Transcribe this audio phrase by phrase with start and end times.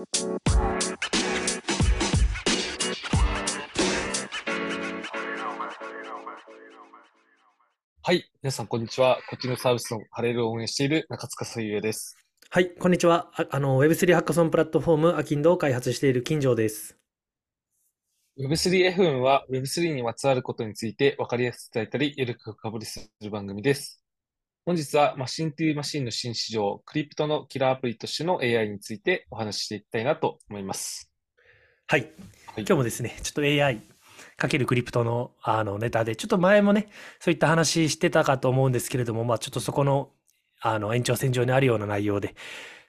[0.00, 0.06] は
[8.14, 8.24] い。
[8.42, 9.18] 皆さん、こんにちは。
[9.28, 12.16] こっちのサービスのハレルを応援している中塚水優です。
[12.48, 12.74] はい。
[12.76, 13.30] こんにちは。
[13.34, 16.96] ああの、Web3 ハッカソンプラットフォーム、アキンドを開発している金城です。
[18.38, 23.99] Web3F は Web3 にまつわることについて分かりやすく伝えたり、ゆるく深掘りする番組です。
[24.66, 31.10] 本日はマシントゥーマシンの新市場、クリプトのキラーアプリとしての AI についてお話ししていきたいなと思います。
[31.86, 32.02] はい。
[32.02, 32.10] はい、
[32.58, 33.80] 今日もですね、ちょっと AI
[34.36, 36.88] かけるクリプトのあのネタで、ちょっと前もね、
[37.20, 40.10] そういった話してたかと思うんですけれども、まあちょっとそこの
[40.60, 42.34] あの延長線上にあるような内容で、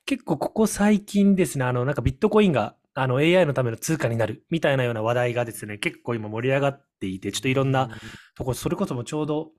[0.05, 7.89] 結構ここ最近ですね、あのなんかビットコインがあの AI のための通貨になるみたいなような話題がですね、結構今盛り上がっていて、ちょっといろんな
[8.35, 9.51] とこ、それこそもちょうど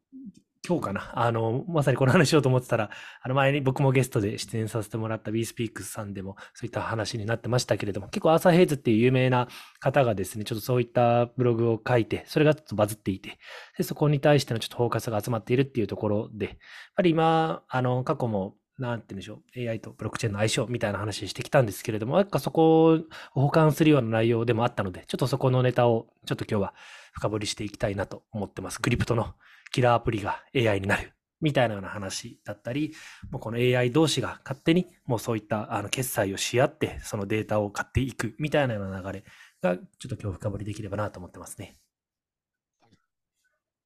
[0.64, 1.10] 今日かな。
[1.14, 2.90] あの、まさにこの話しようと思ってたら、
[3.20, 9.48] あの前に僕もゲストで出演させてもらった BeSpeaks さんでもそういった話になってましたけれども、結構アーサーヘイズっていう有名な
[9.80, 13.38] 方がですね、ちょっとそういったブログを書いて、それがちょっとバズっていて、
[13.76, 16.56] でそこに対してのちょっとフォーカスが集まっているっていうところで、やっ
[16.94, 23.00] ぱり今、あの、過去もなんて言うんでしょう、AI とブロックチェーンの相性みたいな話してきたんですけれども、なんかそこを
[23.32, 26.74] 保管するような内容でもあったので、ちょっとそこのネタをちょっと今日は
[27.12, 28.80] 深掘りしていきたいなと思ってます。
[28.80, 29.34] クリプトの
[29.72, 32.94] キラーアプリが AI になるみたいなような話だったり、
[33.30, 39.24] もうこの AI 同士が勝手にもうそういったあの決済をし合って、そのデータを買っていくみたいなような流れ
[39.60, 41.74] が、ちょっと今日深掘りできればなと思ってますね。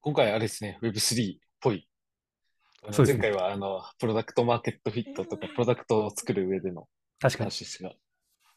[0.01, 1.89] 今回あれですね、Web3 っぽい。
[2.95, 6.87] 前回はあの、プロダクトマーケットフィットとか、プロダクトを作る上での
[7.19, 7.91] 話ですが。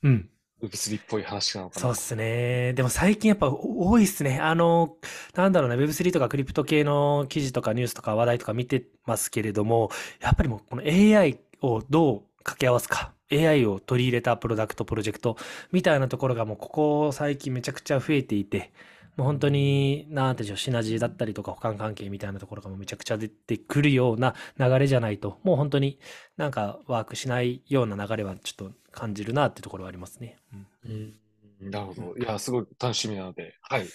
[0.02, 0.30] うん。
[0.62, 1.80] Web3 っぽい話なのかな。
[1.80, 2.72] そうっすね。
[2.74, 4.38] でも最近やっぱ多いっすね。
[4.40, 4.96] あの、
[5.34, 13.12] なんだろうな、Web3 とかクリプト系の記事とかニュースとか話題とか見てますけれども、やっぱりもうこの AI をどう掛け合わすか。
[13.32, 15.36] AI を取り入れたプロダクト、プロジェクト
[15.72, 18.72] みたいなところがもうここ最近めちゃくちゃ増えていて、
[19.20, 25.98] もう本当に、なんていうシナジーだったりとか保管関係みたいなところがもうめちゃくちゃ出てくるような流れじゃないと、もう本当に
[26.38, 30.38] なんかワークしないような流れはちょっと感じるなってところはありますね。
[30.86, 31.14] うん。
[31.60, 32.16] うん、なるほど。
[32.16, 33.86] いや、すごい楽しみなので、はい。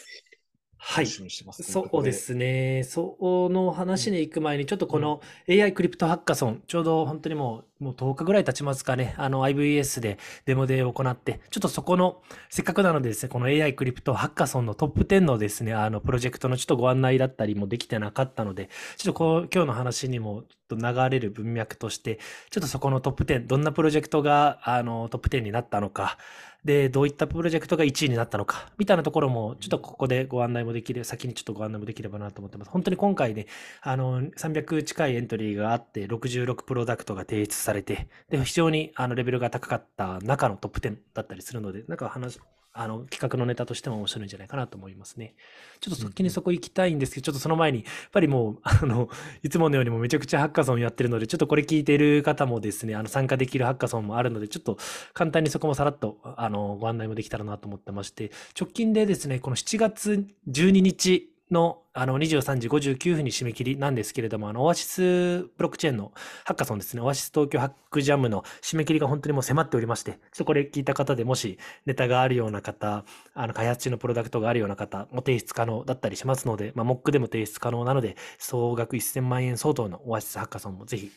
[0.77, 1.05] はい。
[1.07, 2.83] そうですね。
[2.83, 3.17] そ
[3.51, 9.15] の話に行く前に、ちょっとこの AI クリプトハッカソン、ちょうど本当にもう、もう10日ぐらい経ちますかね。
[9.17, 22.19] あの IVS でデモで行って、ちょっとそこの、せっかくなのでですね、この AI クリプトハッカソンのトップ10のですね、あのプロジェクトのちょっとご案内だったりもできてなかったので、ちょっとこう、今日の話にもちょっと流れる文脈として、
[22.49, 26.17] ちょっとそこのトップ10、どんなプロジェクトがあのトップ10になったのか、
[26.65, 32.71] で、どういったプロジェクトが1位になったのか、みたいなところも、ちょっとここでご案内もできる、先にちょっとご案内もできればなと思ってます。
[32.71, 33.45] 本当に今回ね、
[33.81, 42.39] あの、300近いエントリーがあって、66プロダクトが提出されて、で、非常にあのレベルが高かった中のトップ10だったりするので、なんか話、
[42.77, 45.33] あの、企画のネタとしても面白いんじゃないかなと思いますね。
[45.79, 49.09] ちょっと先にそこ行きたいんですけど、ちょっとその前に、やっぱりもう、 あの、
[49.43, 54.77] いつものようにもめちゃくちゃハッカソンやってるので、ちょっとこれ聞いている方もですね、あの、参加できるハッカソンもあるので、ちょっと
[55.13, 66.11] 簡単にそこもさらっと、あの、ご案内もできたらなと思ってまして、直近でですね、この7月12日のあの23時59分に締め切りなんですけれども、あのオアシスブロックチェーンの
[66.43, 81.11] ハッカソンですね、オアシス東京ハックジャムの締め切りが本当にもう迫っておりまして、ちょっとこれ聞いた方でもしネタがあるような方、あの開発中のプロダクトがあるような方も提出可能だったりしますので、まあ、モックでも提出可能なので、総額1000万円相当のオアシスハッカソンもぜひ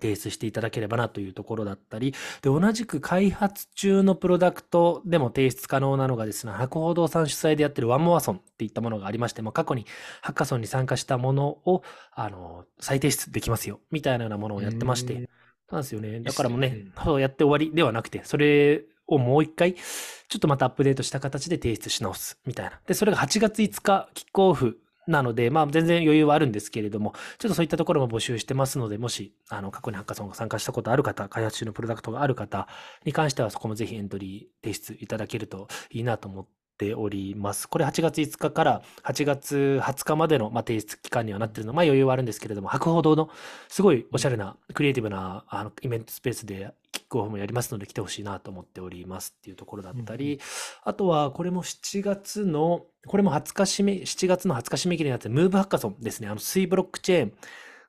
[0.00, 2.12] 提出していただければなというところだったり、
[2.42, 9.86] で、同じく開発中のプロダクトでも提出可能なのがですね、博報堂さん主催でやってるワンモアソンっていったものがありまして、も過去に
[10.20, 15.28] ハッカソンに参加したものを、あの、再提出できますよ、みたいなようなものをやってまして、
[15.70, 16.20] なんですよね。
[16.20, 22.78] だからもうね、そうやって終わりではなくて、それをもう一回、ちょっとまたアップデートした形で提出し直す、みたいな。
[22.86, 32.68] で、それが8月5日、キックオフなので、まあ、全然余裕はあるんですけれども、ちょっとそういったところも募集してますので、もし、あの、過去にハッカソンが参加したことある方、開発中のプロダクトがある方
[33.04, 36.46] に関しては、そこもぜひエントリー提出いただけるといいなと思っ
[36.76, 37.68] ております。
[37.68, 43.30] これ8月5日から8月20日までの、まあ、提出期間にはなってるの、まあ、余裕はあるんですけれども、博報堂の
[43.68, 50.40] すごいおしゃれな、クリエイティブなあのイベントスペースでキックオフもやりますので来てほしいなと思っておりますっていうところだったり、うん、
[50.84, 56.28] あとはこれも7月の、これも20日締め、7月の20日締め切りになって、ムーブハッカソンですね。
[56.28, 57.32] あの、水ブロックチェーン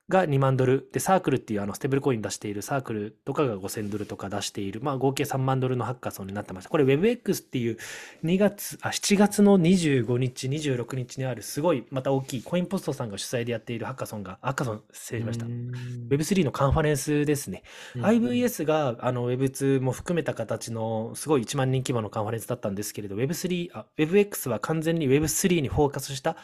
[0.08, 6.70] が2万ドル、で、サークルっていうあのステーブルコイン出しているサークルとかが5000ドルとか出している、まあ合計3万ドルのハッカソンになってました。
[6.70, 7.76] これ WebX っていう
[8.24, 15.44] 2月、あ、7月の25日、26日にあるすごいまた大きいコインポストさんが主催でやっているハッカソンが、ハッカソン失礼しました。
[15.46, 17.62] Web3 のカンファレンスですね。
[17.96, 26.36] IVS があの Web2 も含めた形のすごい1万人規模のカンファレンスだったんですけれど、Web3、あ、WebX は完全に Web3 にフォーカスした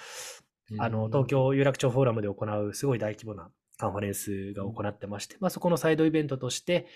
[0.79, 6.87] あの、東京有楽町フォーラムで行うすごい大規模なカンファレンスが行ってまして、まあ、そこのサイドイベントとして、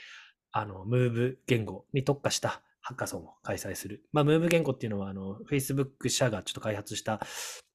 [0.53, 4.03] あの、ムーブ言語に特化したハッカソンを開催する。
[4.13, 7.21] まあ、ムーブ言語っていうのは、あの、Facebook 社がちょっと開発した、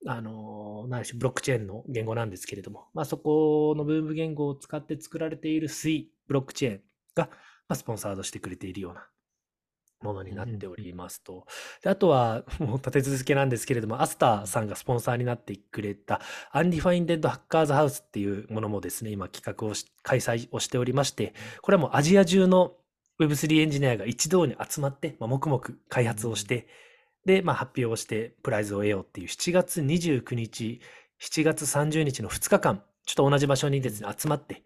[0.07, 6.81] あの、何でしょう、ブロックチェーンの言語なんですけれども、まあ、そこのムーブ言語を使って作られているスイブロックチェーン
[7.15, 7.29] が、
[7.67, 9.07] まあ、スポンサードしてくれているような
[10.03, 11.45] ものになっておりますと。
[11.81, 16.21] であとは、 もう立て続けなんですけれども、アスターさんがスポンサーになってくれた、
[16.51, 22.75] アンディファインデッドハッカーズハウスっていうものもですね、今企画をし、開催をしておりまして、これはもうアジア中の
[23.19, 26.67] Web3 エンジニアが一堂に集まって、まあ、黙々開発をして、
[27.25, 30.81] で、まあ、発表をして、プライズを得ようっていう7月29日、
[31.21, 34.63] 7月30日の2日間、ちょっと同じ場所にですね、集まって、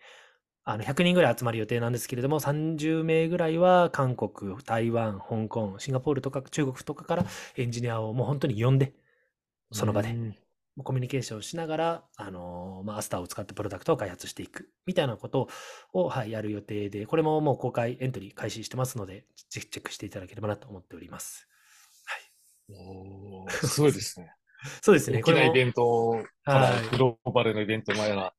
[0.70, 7.26] あの100人ぐらい集まる予定なんですけれども、30名ぐらいは韓国、台湾、香港、シンガポールとか中国とかから
[7.56, 8.92] エンジニアをもう本当に呼んで、
[9.72, 10.14] その場で
[10.84, 15.48] コミュニケーションしながら、あのまあ、アスターを使ってプロダクトを開発していくみたいなこと
[15.94, 21.48] を、はい、やる予定で、これももう公開エントリー開始してますので、ぜひチェックしていただければなと思っております。
[22.06, 22.78] はい。
[22.78, 24.34] おすごいですね。
[24.84, 25.22] そうですね。
[25.22, 28.34] これイベントからグローバルのイベント前は、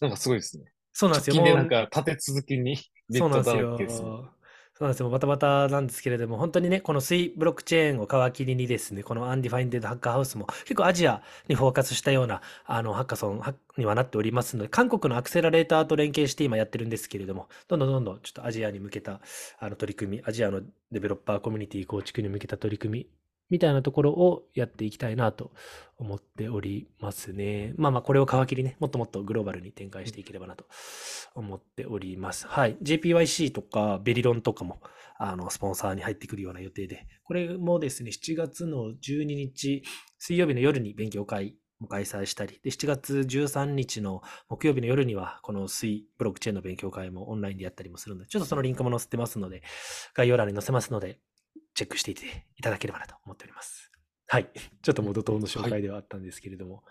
[0.00, 0.71] なんかすごいですね。
[0.92, 1.34] そうなんですよ。
[1.34, 2.76] 近年なんか立て続けに
[3.10, 4.30] そうなんですよ。
[4.74, 5.10] そうなんですよ。
[5.10, 13.42] バタバタなんですけれども、本当にね、このスイブロックチェーンを皮切りにですね、このアンディファインデッドハッカーハウスも結構アジアにフォーカスしたようなあのハッカソン
[13.76, 19.20] にはなっておりますので、韓国のアクセラレーターと連携して今やってるんですけれども、どんどんどんどんちょっとアジアに向けた
[19.58, 23.21] あの取り組み、アジアのデベロッパーコミュニティ構築に向けた取り組み
[23.52, 25.52] みたいなところをやっていきたいなと
[25.98, 27.74] 思っておりますね。
[27.76, 30.64] まあまあ、これを皮切りね、もっともっとグローバルに展開していければなと
[31.34, 32.46] 思っております。
[32.46, 32.78] はい。
[32.82, 34.80] JPYC とかベリロンとかも、
[35.18, 39.82] あの、スポンサーに入ってくるような予定で、これもですね、7月の12日、
[40.18, 49.62] 水曜日の夜に勉強会も開催したり、で、7月13日の木曜日の夜には、この水ブロックチェーンの勉強会もオンラインでやったりもするので、ちょっとそのリンクも載せてますので、
[50.14, 51.20] 概要欄に載せますので、
[51.74, 53.90] チェックしていていただければなと思っております。
[54.26, 54.48] はい。
[54.82, 56.76] ちょっと元々の紹介ではあったんですけれども。
[56.76, 56.84] はい、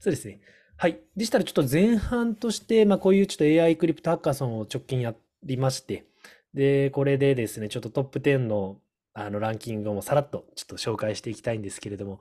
[0.00, 0.40] そうですね。
[0.76, 1.00] はい。
[1.16, 6.06] でしたらちょっと前半として、まあこういうちょっと AI クリプトハッカーソンを直近やりまして、
[6.52, 8.80] で、これでですね、ちょっとトップ10の
[9.16, 12.20] あのランキングをさらっとちょっと紹介していきたいんですけれども、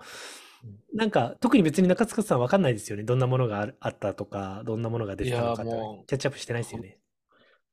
[0.93, 3.03] なんか特に別に中塚さんわかんないですよね。
[3.03, 6.99] どんなものがあったとか、どんなものが出てたのかキャッチアップしてないですよね。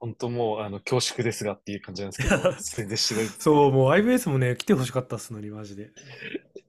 [0.00, 3.30] 本当もう、あの、恐縮ですがっていう感じなんですけど、 全然知らない。
[3.38, 5.90] そう、もう IBS もね、来てほしかったっすのに、マジで。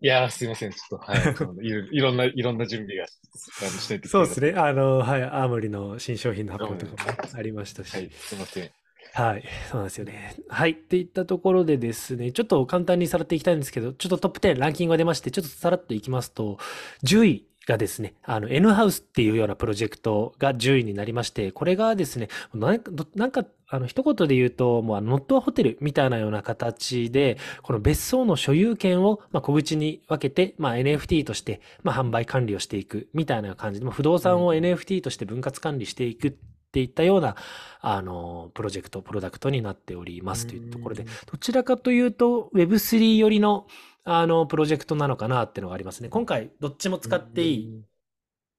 [0.01, 0.71] いやー、すいません。
[0.71, 1.19] ちょっと、はい。
[1.65, 4.09] いろいろんな、いろんな準備がしていて。
[4.09, 4.53] そうですね。
[4.57, 5.23] あの、はい。
[5.23, 7.95] アーモリの新商品の発表とかもありましたし。
[7.95, 8.69] はい、すいません。
[9.13, 9.43] はい。
[9.69, 10.35] そうなんですよね。
[10.49, 10.71] はい。
[10.71, 16.57] っていったところでですね、ちょっと簡単にさらっていきたいんですけど、ちょっとトップ10ランキングが出まして、ちょっとさらっといきますと、
[17.05, 36.33] 10位がですね、あの、N ハウスっていうようなプロジェクトが10位になりまして、これがですね、なんか、なんかあの、一言で言うと、もう、ノットホテルみたいなような形で、この別荘の所有権を、まあ、小口に分けて、まあ、NFT として、まあ、販売管理をしていくみたいな感じで、不動産を NFT として分割管理していくっ
[36.73, 37.35] ていったような、
[37.79, 43.67] あの、プロジェクト、プロダクトになっておりますというところで、どちらかというと、Web3 寄りの、
[44.03, 46.09] あの、プロジェクトなのかなっていうのがありますね。
[46.09, 47.83] 今回、どっちも使っていい、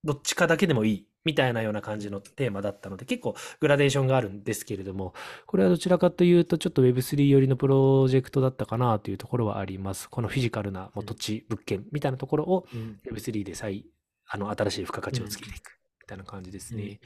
[0.04, 5.14] どっちかだけでもいい、みたいなような感じのテーマだったので、結構グラデーションがあるんですけれども、
[5.46, 10.08] これはどちらかというと、ちょっと Web3 寄りのプロジェクトだったかなというところはあります。
[10.08, 12.66] このフィジカルなもう土地、物件みたいなところを
[13.11, 13.87] Web3 で再、
[14.26, 17.00] あの、新しい付加価値をつけていくみたいな感じですね。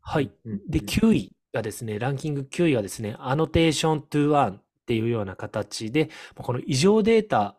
[0.00, 0.32] はい。
[0.68, 7.56] で、9位がですね、ランキング9位がですね、アノテーション to one っていうような形で、この異常データ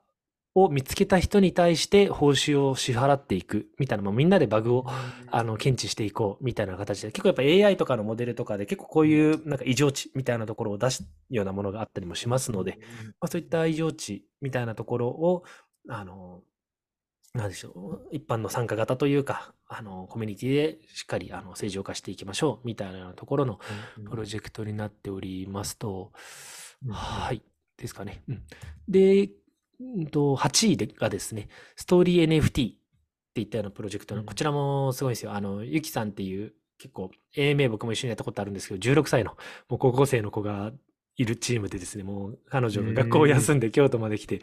[0.56, 4.86] を見つけた人に対して報酬を支払っていくみたいな、もうみんなでバグを
[5.32, 12.78] あの検知していこうみたいな形で、結構やっぱ AI とかのモデルとかで結構こういうなんか異常値みたいなところを出すようなものがあったりもしますので、
[13.20, 15.44] まあ、そういった異常値みたいなところを、
[15.90, 16.42] あの、
[17.34, 23.60] なんでしょう、一般の参加型というか、あの、コミュニティでしっかり、あの、正常化していきましょう、みたいなところの
[24.08, 26.12] プロジェクトになっておりますと、
[26.90, 27.42] はい、
[27.78, 28.24] ですかね。
[28.28, 28.44] うん、
[28.88, 29.30] で、
[29.80, 32.76] うんと、8位でがですね、ストーリー NFT っ
[33.34, 35.34] ていったようなプロジェクトの、こちらもすごいですよ。
[35.34, 39.32] あの、ゆきさんっていう結構 AMA 僕も一緒にやったことあるんですけど、16歳の
[39.70, 40.72] もう高校生の子が
[41.16, 44.42] いるチームでですね、もう彼女が学校を休んで京都まで来て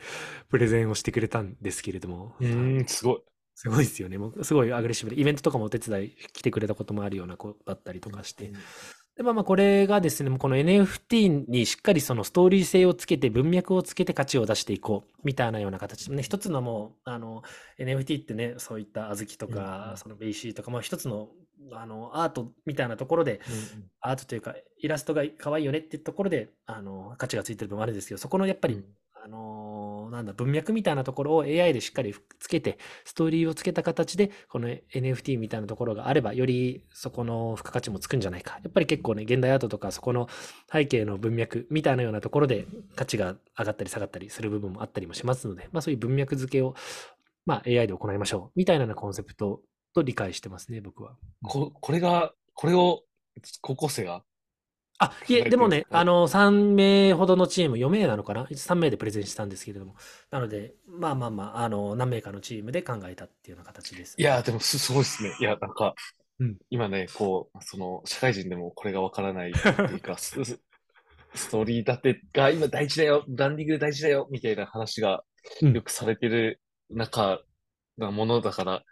[0.49, 2.35] プレゼンをしてくれたんですけれども。
[2.40, 3.23] うん、すごい。
[3.54, 4.16] すごいですよね。
[4.16, 8.52] もうすごいアグレッシブで、イベントとかもお手伝い来てくれたこともあるような子だったりとかして。
[9.21, 17.43] で、まあまあこれがですね、この NFT にしっかりそのストーリー性をつけて文脈をつけて価値を出していこうみたいなような形でね、一つのもう、あの、
[17.79, 21.29] NFT ってね、そういった Azuki とか、そのベイシーとか、まあ一つの
[21.73, 28.85] あのアートみたいなところで、うんうん、アートというかイラストが可愛いよねっていうところであの価値がついてる部分もあるんですけどそこのやっぱり、うん、
[29.23, 40.29] あのなんだ文脈みたいなところを AI でしっかりつけてストーリーをつけた形でこの NFT みたいなところがあればよりそこの付加価値もつくんじゃないかやっぱり結構ね現代アートとかそこの
[40.73, 46.75] 背景の文脈みたいなようなところで価値が上がったり下がったりする部分もあったりもしますので、まあ、そういう文脈付けを
[47.47, 49.61] まあ、AI で行いましょうみたいなコンセプト
[49.95, 51.17] と理解してますね、僕は。
[51.43, 53.03] ここれが、これを
[53.61, 54.23] 高校生が
[55.02, 59.95] あ、いえ、でもね、あの、3名ほどのチーム、4名なのかな ?3 名でプレゼンしたんですけれども。
[60.30, 64.23] なので、まあまあまあ、あの、何名かのチームで考えたっていうような形です、ね。
[64.23, 65.35] いや、でもす、すごいですね。
[65.40, 65.95] いや、なんか、
[66.38, 70.37] うん、今ね、こう、その、社会人でもこれがわからないっていうか、ス
[71.35, 75.25] ストーリー立てが今大事だよ、ブランディングで大事だよ、みたいな話が
[75.62, 77.40] よくされてる中
[77.97, 78.83] なものだから、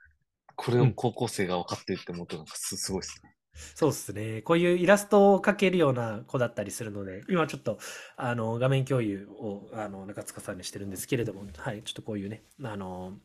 [0.57, 3.28] これを高校生が分かってるって思うとなんかすすごいですね。
[3.75, 4.43] そうですね。
[4.43, 7.79] こういうイラストを描けるような子だったりするので、今ちょっと、
[8.17, 13.19] あの、画面共有を、あの、中塚さんにしてるんですけれども、はい、ちょっとこういうね、あの、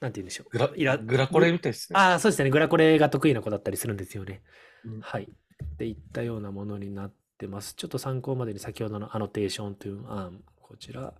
[0.00, 0.50] なんて言うんでしょう。
[0.50, 1.98] グライラグラコレみたいですね。
[1.98, 2.50] ああ、そうですね。
[2.50, 4.42] グラコレが得意な子だったりするんですよね。
[4.84, 5.24] うん、はい。
[5.24, 7.74] っていったようなものになってます。
[7.74, 11.14] ちょっと参考までに先ほどのアノテーションという案、こちら、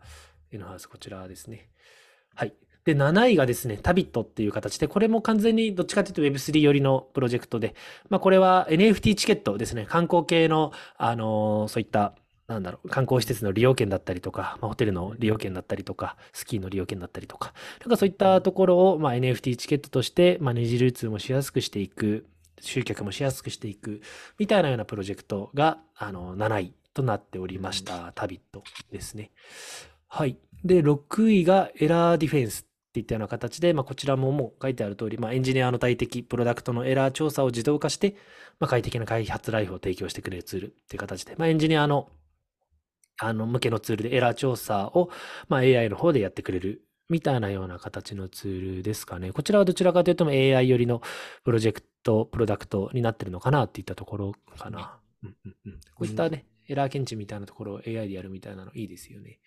[0.50, 1.70] エノハウス、こちらですね。
[2.34, 2.54] はい。
[2.84, 4.78] で、7位がですね、タビットっていう形。
[4.78, 7.74] で、これも完全にどっちかというと Web3 寄りのプロジェクトで、
[8.10, 12.14] まあこれは NFT チケットですね、観光系の、あのー、そういった
[12.46, 22.26] なんだろう、観光施設の利用券だったりとか、まあ、ホテルの利用券だったりとか、スキーの利用券だったりとか、なんかそういったところを、まあ、NFT チケットとして、まあ、二次流通もしやすくしていく、
[22.60, 24.02] 集客もしやすくしていく、
[24.38, 29.30] みたいなようなプロジェクトが、あの、7位となっておりました、タビットですね。
[30.08, 30.36] はい。
[30.64, 38.14] で、6位がエラーディフェンスっていったような形で、まあ、こちらももう書いてある通り、まあ、エンジニアの大敵、プロダクトのエラー調査を自動化して、
[38.60, 42.08] まあ、快適な開発ライフを提供してくれるツールっていう形で、まあ、エンジニアの
[43.20, 45.08] あの向けのツールでエラー調査を、
[45.48, 49.32] まあ、AI の方でやってくれるみたいなような形のツールですかね。
[49.32, 51.00] こちらはどちらかというと AI 寄りの
[51.44, 54.98] プロジェクト、プロダクトになってるのかなっていったところかな。
[55.22, 59.38] うんうんうん、こういったね、エラー検知みたいなところを AI でやるみたいなのいいですよね。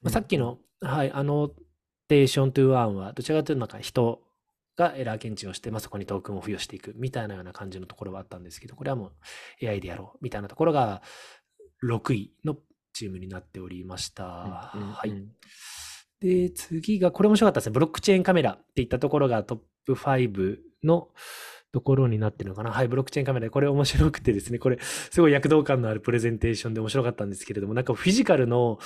[0.00, 1.50] まあ、さっきの、はい、あの、
[2.12, 4.20] テーショントゥワンは、どちらかというとなんか人
[4.76, 9.12] がエラー検知をして、まあ、そこにトークンを付与していくみたいなような感じのところはあったんですけど、これはも
[9.62, 11.00] う AI でやろうみたいなところが
[11.82, 12.54] 6位の
[12.92, 14.24] チームになっておりました。
[14.24, 15.24] はい。
[16.20, 17.72] で、次が、これ面白かったですね。
[17.72, 21.08] ブロックチェーンカメラっていったところがトップ5の
[21.72, 22.72] ところになってるのかな。
[22.72, 28.78] はい、ブロックチェーンカメラで、これ面白くてですね、これ、すごい躍動感のあるプレゼンテーションで面白かったんですけれども、なんかフィジカルの、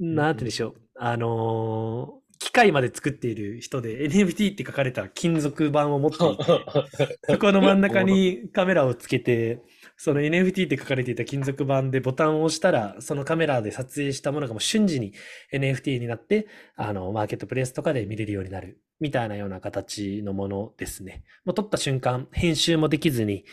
[0.00, 9.60] なんて言うんでしょう、あのー機械まで作っている人で NFT って書かれた金属板を持っていて、 そこの真ん中にカメラをつけて、
[9.96, 15.12] その NFT って書かれていた金属板でボタンを押したら、そのカメラで撮影したものがもう瞬時に
[15.52, 21.22] NFT になって、あの、マーケットプレイスとかで見れるようになる、みたいなような形のものですね。
[21.44, 23.44] もう撮った瞬間、編集もできずに、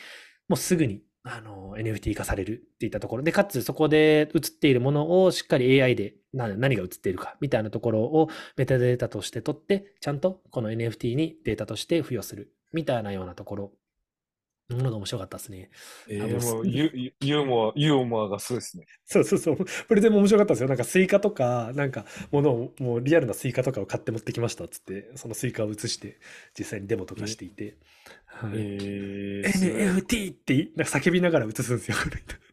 [0.47, 13.71] もうすぐにあの、NFT 化されるっていったところで、かつそこで映っているものをしっかり AI で何が映っているかみたいなところをメタデータとして取って、ちゃんとこの NFT にデータとして付与するみたいなようなところ
[14.73, 15.69] ものが面白かったですね。
[16.09, 18.85] えー、もうユユーモア、ユーモアがすごいですね。
[19.05, 19.57] そうそうそう。
[19.87, 20.69] プレゼンも面白かったですよ。
[20.69, 26.19] なんかスイカとか、なんかものを、もうリアルなスイカとかを買って持ってきましたっつって、そのスイカを写して
[26.57, 27.77] 実際にデモとかしていて。
[28.31, 31.97] はい、えー、NFT ってなんか叫びながら写すんですよ。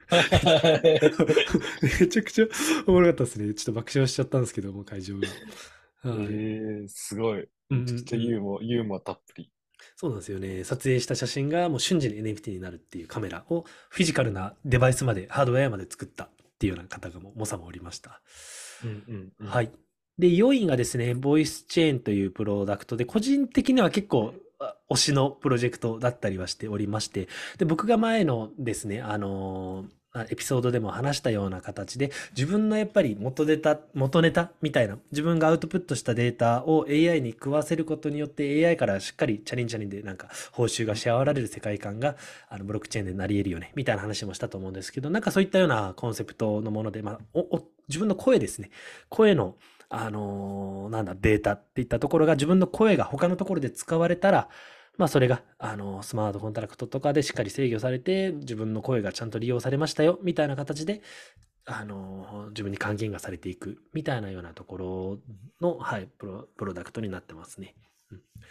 [1.83, 2.47] めちゃくちゃ
[2.87, 3.55] おもろかったですね。
[3.55, 5.29] ちょっと爆笑しちゃったんですけども、会場が。
[6.03, 7.49] はい、えー、すごい。
[7.69, 9.51] めちゃくちゃユーモア、ユーモアたっぷり。
[9.97, 10.65] そうなんですよね。
[10.65, 18.21] 撮影した写真がもう瞬時に NFT になるっていうカメラをフィジカルなデバイスまで、ハードウェアまで作ったっていうような方がも、もさもおりました。
[18.85, 19.71] うんうんうん、はい。
[20.19, 24.35] で、4位がですね、ボイスチェーンというプロダクトで、個人的には結構
[24.91, 29.85] 推しのプロジェクトだったりはしておりまして、で、僕が前のですね、あの
[30.31, 42.17] エピソードでも話したような形で、自分のやっぱり元ネタ、元ネタみたいな、自分がアウトプットしたデータを AI に食わせることによって AI からしっかりチャリンチャリンでなんか報酬が支払われる世界観が
[42.49, 48.71] あのブロックチェーンでなり得るよね、みたいな話もしたと思うんですけど、なんかそういったようなコンセプトのもので、まあ、お自分の声ですね。
[49.09, 49.57] 声の
[49.91, 54.49] あのー、なんだ、データっていったところが自分の声が他のところで使われたら、
[54.99, 61.03] まあそれが、あの、スマートコントラクトとかでしっかり制御されて、自分の声がちゃんと利用されましたよ、みたいな形で、
[61.65, 65.19] あの、自分に還元がされていく、みたいなようなところ
[65.61, 67.75] の、はい、プロプロダクトになってますね。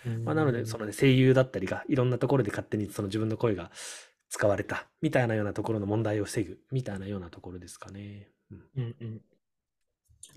[0.05, 0.23] うん。
[0.23, 3.71] まあ、なので、そのね、声優だったりが、いろんなところで勝手にその自分の声が
[4.29, 8.29] 使われた、みたいなようなところの問題を防ぐ、みたいなようなところですかね。
[8.51, 8.63] うん。
[8.77, 9.21] うんうん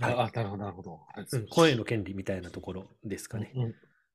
[0.01, 1.01] はい、あ、なるほど、なるほど。
[1.33, 3.53] うん、声の権利みたいなところですかね。
[3.55, 3.75] うん、面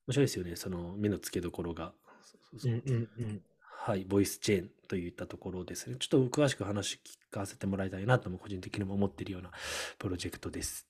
[0.09, 1.93] 白いですよね、その目の付けどころが。
[3.59, 5.97] はい、ボイスチェーンといったところですね。
[5.99, 9.51] ちょっと詳しく話聞かせてもらいたいなとも個人的にも思っているような
[9.99, 10.87] プロジェクトです。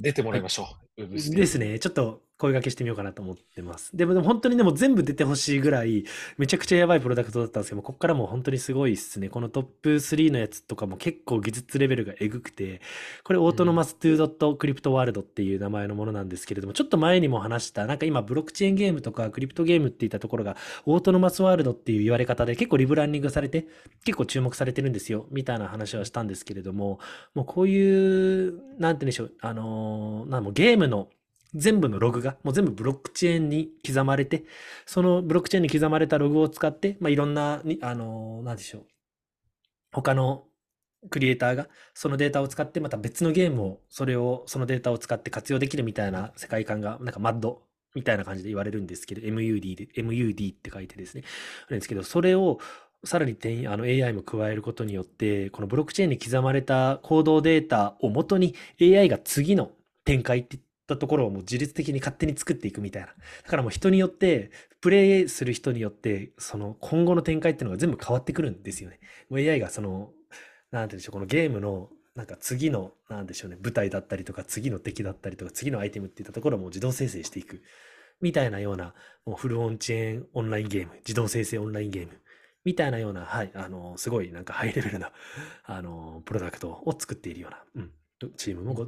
[0.00, 0.64] 出てもらいましょう。
[0.66, 0.74] はい、
[1.06, 1.78] ですね。
[1.78, 3.96] ちょっと声掛けしてみようかなと思ってます。
[3.96, 6.04] でも、でも本当にでも全部出てほしいぐらい、
[6.38, 9.28] めちゃくちゃやばいプロダクトだったんですけどここからもう本当にすごいっすね。
[9.28, 12.80] このトップ3のやつとかも結構技術レベルがえぐくて、
[13.24, 23.66] これオートノマス2 c r y p t o w o r l d っていう名前のものなんですけれども、ちょっと前にも話した、なんか今ブロックチェーンゲームとかクリプトゲームっていったところが、オートノマスワールドっていう言われ方で結構リブランディングされて、
[24.04, 27.00] 結構注目されてるんですよ、みたいな話はしたんですけれども、
[27.34, 31.08] もうこういう、なんて言うんでしょう、あのー、なんもゲームの
[31.54, 34.44] 全部のログがもう全部ブロックチェーンに刻まれて、
[34.86, 38.86] そのブロックチェーンに刻まれたログを使って、まあ、いろんな、あの、なんでしょう。
[39.92, 40.44] 他の
[41.10, 47.62] クリエイターがそのデータを使ってまた別のゲームをそれをそのデータを使って活用できるみたいな世界観がなんかマッド
[47.94, 51.22] みたいな感じで言われるんですけど MUD で MUD って書いてですね
[51.66, 52.58] あるんですけどそれを
[53.04, 53.36] さらに
[53.68, 59.70] あの AI も加えることによってこのブロックチェーンに刻まれた行動データをもとに AI が次の
[60.04, 63.08] 展開ってたところをもう自律的に勝手に作っていくみたいな。
[63.08, 63.14] だ
[63.48, 68.98] からもう人によって、プレイする人によって、その今後の展開っていうのが全部変わってくるんですよね。
[69.28, 70.10] もう AI がその、
[70.70, 77.62] なんて言うんでしょう、このゲームのなんか次の、なんでしょうね、舞台だったりとか、次の敵だったりとか、次のアイテムっていったところも自動生成していく。
[78.20, 78.92] みたいなような、
[79.24, 82.20] もうフルオンチェーンオンラインゲーム、自動生成オンラインゲーム。
[82.64, 85.12] みたいなような、はい、あの、すごいなんかハイレベルな、
[85.62, 87.92] あの、プロダクトを作っているような、うん、
[88.36, 88.84] チームもご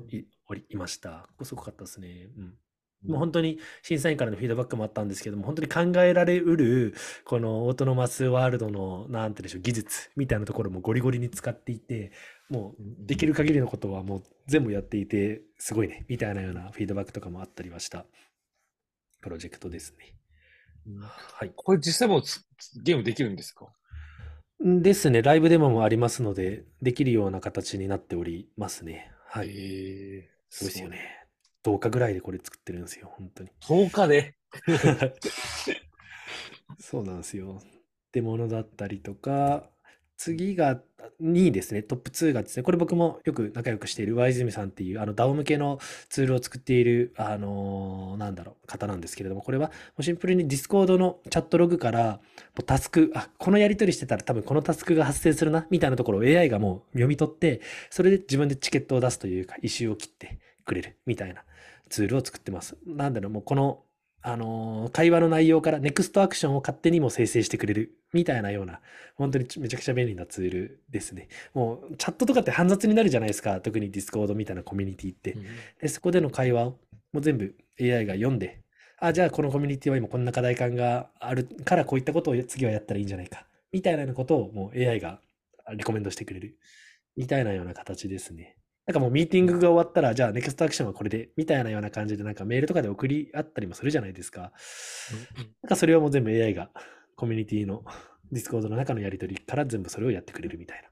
[0.54, 1.26] いいました。
[1.28, 2.28] ここすごかったですね。
[2.36, 2.54] うん。
[3.02, 6.94] もう本当に審査員からのフィードバックもあったんですけども、本当に考えられうる、
[7.24, 12.12] このオートノマスワールドの、なんてでしょう、技術みたいなところもゴリゴリに使っていて、
[12.50, 18.04] もうできる限りのことはもう全部やっていて、すごいね、みたいなようなフィードバックとかもあったりはした、
[19.22, 20.14] プロジェクトですね。
[20.98, 21.52] はい。
[21.56, 22.22] これ実際も
[22.82, 23.66] ゲームできるんですか？
[24.62, 29.10] ですね、ライブデモもありますので、できるような形になっておりますね。
[29.26, 29.48] はい。
[29.48, 30.98] えーそうですよね。
[31.64, 33.50] 10日ぐらいでこれ作ってるんですよ、本当に。
[33.60, 34.34] 10日で？
[36.78, 37.62] そうなんですよ。
[37.62, 39.70] ってものだったりとか、
[40.20, 40.78] 次が
[41.22, 45.78] 2位ですね、トップ2がですね、これ僕もよく仲良くしている上泉さんっていう、あの DAO 向けの
[46.10, 52.20] ツールを作っている、あのー、なんだろう、方なんですけれども、これはシンプルに Discord のチャットログから、
[52.66, 61.44] タスク、あ、このやり取りしてたら多分このタスクが発生するな、みたいなところを AI がもう読み取って、それで自分でチケットを出すというか、異臭を切ってくれるみたいな
[61.88, 62.76] ツールを作ってます。
[62.86, 63.84] なんだろう、もうこの
[64.22, 68.80] あの会話の内容からネクストアクションを勝手にも生成してくれるみたいなような、
[69.16, 71.28] 本当にめちゃくちゃ便利なツールですね。
[71.54, 73.60] もうチャットとかって煩雑になるじゃないですか。
[73.60, 75.36] 特にディスコードみたいなコミュニティって。
[75.80, 76.70] でそこでの会話を
[77.12, 78.60] もう全部 AI が読んで、
[78.98, 83.46] あ、じゃあこのコミュニティは今こんな課題感があるからこういったことを次はやったらいいんじゃないか。
[83.72, 85.20] みたいなことをもう AI が
[85.74, 86.58] リコメンドしてくれる。
[87.16, 88.56] みたいなような形ですね。
[88.90, 94.50] なんかもうミーティングが終わったら、じゃあネクストアクションはこれで、みたいなような感じでなんかメールとかで送り合ったりもするじゃないですか。
[95.62, 96.72] なんかそれはもう全部 AI が
[97.14, 97.84] コミュニティの
[98.32, 100.88] ディスコードの中のやり取りから全部それをやってくれるみたいな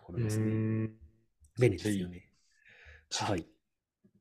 [0.00, 0.46] ところですね。
[1.60, 2.30] 便利ですよね。
[3.10, 3.46] はい。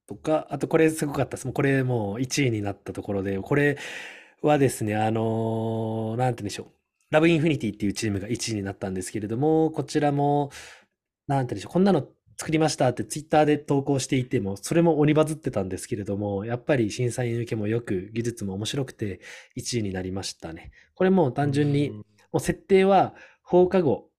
[0.06, 1.46] とか、あとこれすごかったです。
[1.46, 3.78] もうこれもう1位になったところで、これ
[4.42, 6.68] はですね、あのー、なんて言うんでしょう。
[7.12, 10.52] ラブインフィニティっていうチームが1位になったんですけれども、こちらも、
[11.28, 11.72] なんて言うんでしょう。
[11.72, 12.06] こんなの
[12.38, 19.20] 作りましたってツイッターで投稿していても、それも鬼バズってたんですけれども、やっぱり審査員受けもよく、技術も面白くて
[19.58, 20.72] 1位になりましたね。
[20.96, 23.14] これも単純に、もう設定は
[23.44, 24.10] 放課後、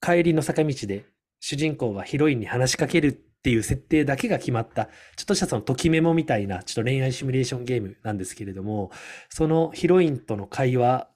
[0.00, 1.04] 帰りの坂道で
[1.40, 8.90] 主人公がヒロインに話しかけるっていう設定だけが決まった、ちょっとしたそのときメモみたいな、ちょっと恋愛シミュレーションゲームなんですけれども、
[9.30, 11.08] そのヒロインとの会話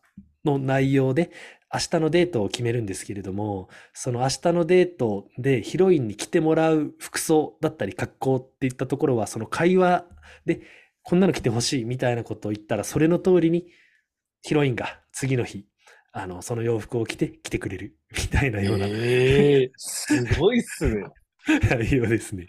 [0.44, 1.30] の内容で、
[1.72, 10.04] 明日のデートを決めるんですけれども、その明日のデートでヒロインに着てもらう服装だったり格好っていったところは、その会話
[10.44, 10.60] で
[11.02, 13.66] こんなの着てほしいみたいなことを言ったら、それの通りに
[14.42, 15.66] ヒロインが次の日、
[16.12, 18.86] あの、その洋服を着て着てくれる みたいなような。
[18.88, 21.04] ええー、すごいっすね。
[21.70, 22.46] 内容ですね。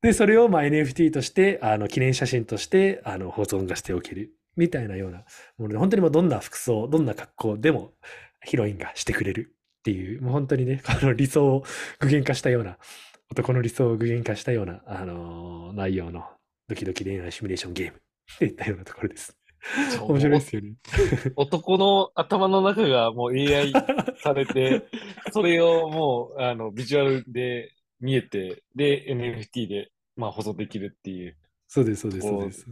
[0.00, 4.32] で、それをまあ NFT として、あの、記念写真として、あの、保存がしておける。
[4.56, 5.24] みたいなような
[5.58, 7.92] もので、本当にもうどんな服装、どんな格好でも
[8.44, 11.64] ヒロインがしてくれるっていう、もう本当にね、 あの理想を
[11.98, 12.78] 具現化したような、
[13.30, 16.24] 男の理想を具現化したような、あのー、内容の
[16.68, 18.00] ドキドキ恋愛シミュレーションゲーム
[18.34, 19.36] っていったようなところです。
[20.00, 20.74] 面白いですよね。
[21.36, 23.72] 男の頭の中がもう AI
[24.22, 24.86] されて、
[25.32, 31.36] それをもうあのビジュアルで見えて、で、NFT でまあ保存できるっていう。
[31.68, 32.66] そうです、そうです、そうです。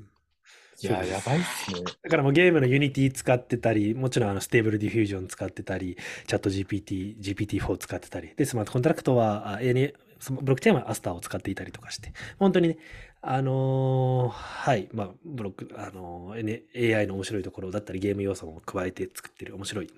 [0.80, 1.82] いや、やばいっすね。
[2.02, 12.78] だからもうゲームの Unity 使ってたり、もちろんあの Stable Diffusion 使ってたり、ChatGPT、GPT-4 使ってたり、で、スマートコントラクトは、ブロックチェーンは Astar を使っていたりとかして、本当にね、
[13.20, 19.90] あのー、はい、まあ、ブロック、あのー、AI の面白いところだったり、ゲーム要素も加えて作ってる面白い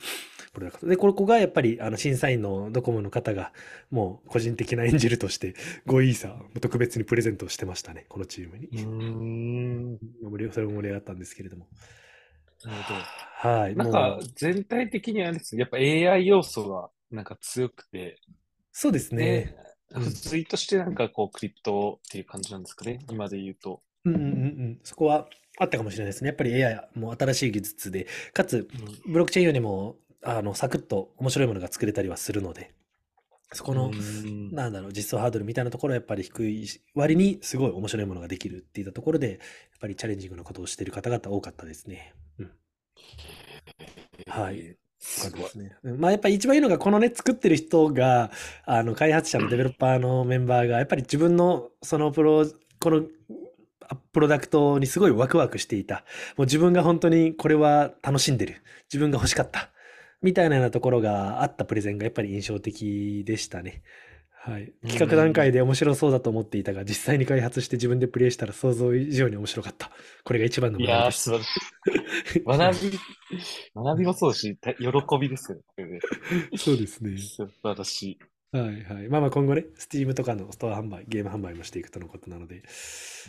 [0.53, 0.87] プロダクト。
[0.87, 3.53] で、ここがやっぱり、あの、審査員のドコモの方が、
[3.91, 5.55] もう個人的なエンジェルとして、
[5.87, 8.69] 5イーサ特別にプレゼントをしてましたね、このチームに。
[8.69, 9.99] うん。
[10.53, 11.69] それも盛り上がったんですけれども。
[12.65, 13.01] なるほど。
[13.51, 13.77] はい。
[13.77, 18.19] なんか、全体的にはですね、やっぱ AI 要素がなんか強くて。
[18.73, 19.55] そうですね。
[19.95, 23.83] 付随としてなんかこうクリプトっていう感じなんですかね、今で言うと。
[24.05, 26.29] うんうんうん、そこはあったかもしれないですね。
[26.29, 28.69] やっぱり AI も新しい技術で、かつ、
[29.07, 32.73] ブロックチェーンよりも、あの、サクッと面白いものが作れたりはするので、
[33.53, 33.91] そこの、
[34.53, 39.39] なんだろう、実装ハードルみたいなところはやっぱり低い割にすごい面白いものができるっていったところで、やっ
[39.81, 42.15] ぱりチャレンジングなことをしている方々多かったですね。
[42.39, 42.51] うん。
[44.29, 44.77] はい。
[45.99, 48.31] まあやっぱり一番いいのが、このね、作ってる人が、
[48.65, 52.47] あの、開発者のデベロッパーのメンバーが、やっぱり自分の、そのプロ、
[52.79, 53.03] この、
[54.13, 56.05] プロダクトにすごいワクワクしていた。
[56.37, 58.63] もう自分が本当にこれは楽しんでる。
[58.85, 59.71] 自分が欲しかった。
[60.23, 63.83] みたいなところがあったプレゼンがやっぱり印象的でしたね。
[64.43, 64.73] はい。
[64.87, 69.91] 企画段階で面白そうだと思っていたが、実際に開発して自分でプレイしたら想像以上に面白かった。
[70.25, 71.31] これが一番の学びです。
[71.31, 71.41] いや
[72.47, 72.99] 学び、
[73.77, 76.01] 学びもそうし、喜びですよね。
[76.57, 77.19] そうですね。
[77.19, 78.19] 素晴らしい。
[78.53, 79.09] はいはい。
[79.09, 82.63] まあまあ今後ね、Steam とかのストア販売、ゲーム販売もしていくとのことなので、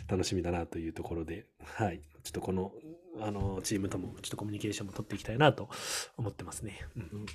[0.08, 2.00] 楽しみだなというところで、はい。
[2.22, 2.72] ちょっとこの、
[3.20, 5.68] あの、チームとも、ちょっとコミュニケーションも取っていきたいなと
[6.16, 6.80] 思ってますね。
[6.96, 7.26] うん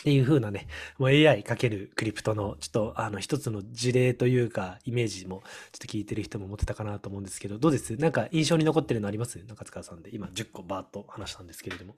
[0.00, 0.66] っていう風なね、
[0.98, 7.96] もう AI かけるクリプトの、ちょっとあの一つの事例というか、イメージもちょっと聞いてる人も持ってたかなと思うんですけど、どうです？
[7.96, 9.38] なんか印象に残ってるのあります？
[9.46, 10.10] 中塚さんで。
[10.12, 11.96] 今10個バーッと話したんですけれども。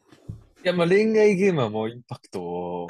[0.64, 2.88] いや、まあ恋愛ゲームはもうインパクト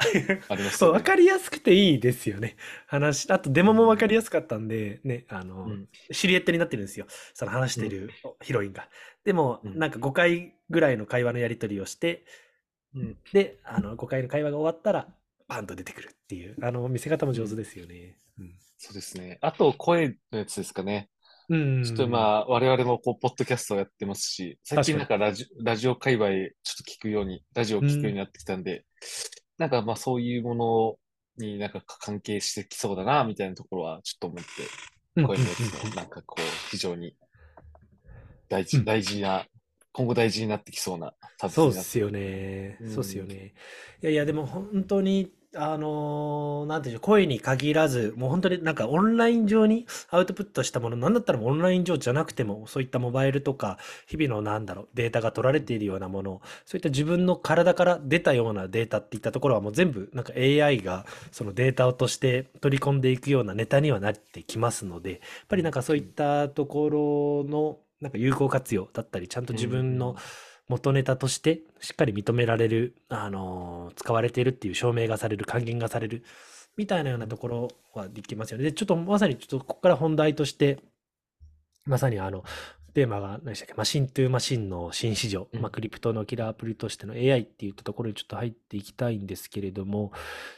[0.49, 0.71] ありますね。
[0.77, 2.55] そう、わかりやすくていいですよね。
[2.87, 7.05] 話、あとデモもわかりやすかったんで、ね、あの、うん、シリエットになってるんですよ。
[7.33, 8.89] その話してるヒロインが。
[9.25, 12.23] でも、なんか5回ぐらいの会話のやり取りをして、うん、
[13.33, 15.07] で、あの、5回の会話が終わったら、
[15.47, 18.17] パンと出てくるっていう、あの、見せ方も上手ですよね。
[18.39, 19.37] うん、そうですね。
[19.41, 21.09] あと、声のやつですかね。
[21.49, 21.83] うん。
[21.83, 28.83] ちょっとまあ、我々もこう、ポッドキャストをやってますし、最近なんかラジラジオ界隈、ちょっと聞くように、ラジオを聞くようになってきたんで、うん、
[29.59, 30.99] なんかまあ、そういうも
[31.39, 37.15] のになんか関係してきそうだな、みたいなところはちょっと思って、声のやつもなんかこう、非常に
[38.49, 39.45] 大事、大事な
[39.97, 41.15] 今後大事になってきそうな
[41.47, 42.81] そうっすよね。
[42.85, 43.53] そうっすよね。
[44.03, 70.15] いやいや、でも本当に、あのーなんていうの、声に限らず、もう本当になんかオンライン上にアウトプットしたもの、なんだったらオンライン上じゃなくても、そういったモバイルとか、日々のなんだろう、データが取られているようなもの、そういった自分の体から出たようなデータっていったところはもう全部、なんか AI がそのデータとして取り込んでいくようなネタにはなってきますので、やっぱりなんかそういったところの、なんか有効活用だったり、ちゃんと自分の
[70.67, 76.23] 元ネタとしてしっかり認められる、あのー、使われているっていう証明がされる、還元がされる、
[76.75, 78.65] みたいなようなところはできますよね。
[78.65, 80.79] で、ちょっとまさにちょっとここから本題として、
[81.85, 82.43] まさにあの、
[82.97, 83.75] テーマが何でしたっけ？
[83.75, 90.11] マシントゥーマシンの新市場、うん、まあ、クリプトのキラーアプリとしての AI っていったところにちょっと入っていきたいんですけれども、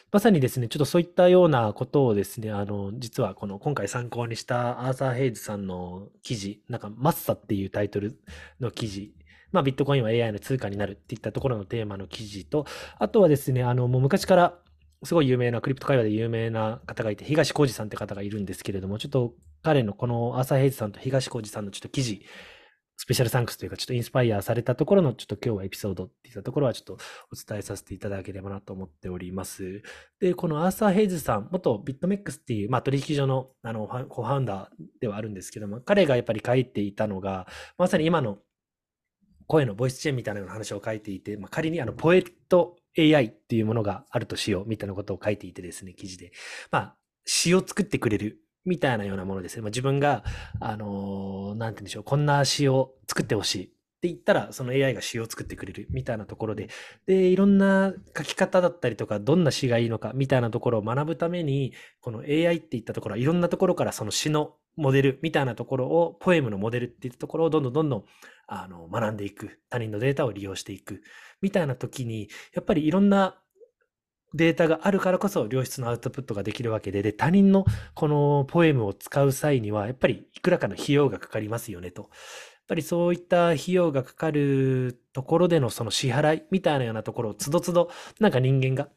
[0.10, 8.17] まさにですね、ちょっとそういったようなことをですね、あの、実はこの今回参考にしたアーサー・ヘイズさんの記事、なんかマッサっていうタイトル
[8.62, 9.13] の記事、
[9.52, 12.65] まあ、ビットコインは AI の通貨になるっていったところのテーマの記事と、
[12.99, 14.58] あとはですね、あの、もう昔から
[15.03, 22.25] すごい有名な、クリプト界隈で有名な方がいて、東浩二さんって方がいるんですけれども、ちょっと彼のこのアーサー・ヘイズさんと東浩二さんのちょっと記事
[23.01, 26.97] スペシャルサンクスというか、ちょっとインスパイアされたところの、ちょっと今日はエピソードっていったところは、ちょっとお
[27.33, 29.83] 伝えさせていただければなと思っております。
[30.19, 38.39] で、このアーサー・ヘイズさん、元ビットメックスっていう、まあ、取引所の、あの、コファウンダーではあるんですけども、彼がやっぱり書いていたのが、まさに今の
[39.47, 46.32] 声のボイスチェーンみたいな話を書いていて、まあ、仮にあの、ポエット AI っていうものがあるとしようみたいなことを書いていてですね、記事で。
[46.71, 49.62] まあ、詩を作ってくれるみたいなようなものですね。
[49.62, 50.23] まあ、自分が、
[50.60, 53.67] あのー、なんて言うんでしょう、こんな詩を作ってほしいっ
[54.02, 56.69] て言ったら、その AI が詩を作ってくれるみたいなところで、
[57.06, 68.05] で、いろんな書き方だったりとか、どんな詩がいいのかみたいなところを学ぶために、この AI って言ったところはいろんなところからその詩のモデルみたいなところを、ポエムのモデルっていったところをどんどんどんどん
[68.47, 69.59] あの学んでいく。
[69.69, 71.01] 他人のデータを利用していく。
[71.41, 73.41] みたいな時に、やっぱりいろんな
[74.33, 82.03] データがあるからこそ良質のアウトプットができるわけで、で、他人のこのポエムを使う際には、やっぱりいくらかの費用がかかりますよねと。
[82.03, 82.09] やっ
[82.69, 87.89] ぱりそういった費用がかかるところでのその支払いみたいなようなところをつどつど
[88.19, 88.89] なんか人間が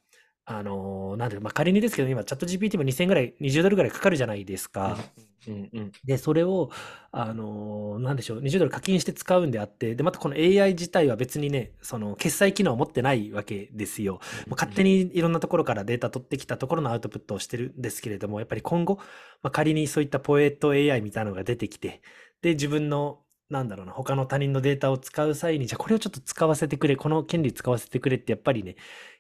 [0.45, 4.99] あのー、なんで、まあ、仮にですけど、今、チャット GPT も2000円ぐらい、20ドルぐらいかかるじゃないですか。
[5.47, 6.71] うんうん、で、それを、
[7.11, 14.15] あのー、なんでしょう、20ドル課金して使うんであって、で、またこの AI 自体は別にね、その、決済機能を持ってないわけですよ。
[14.15, 18.97] もう勝手にいろんなところからデータ取ってきたところのアウトプットをしてるんですけれども、やっぱり今後、
[19.43, 22.03] まあ、仮にそういったポエット AI みたいなのが出てきて、
[22.41, 23.21] で、自分の
[23.53, 28.77] なんだろうな、他の他人のデータを使う際に、じゃあこれをちょっと使わせてくれ、この権利使わせてくれって、やっぱりね、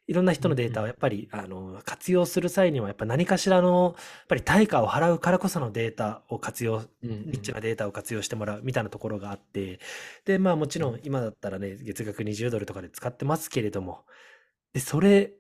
[0.07, 9.79] いろんな人のデータをやっぱり、あの、活用する際には、やっぱ何かしらの、やっぱり対価を払うからこそのデータを活用、ニッチなデータを活用してもらうみたいなところがあって、
[10.25, 14.05] で、まあもちろん今だったらね、月額20ドルとかで使ってますけれども、
[14.73, 15.33] で、それ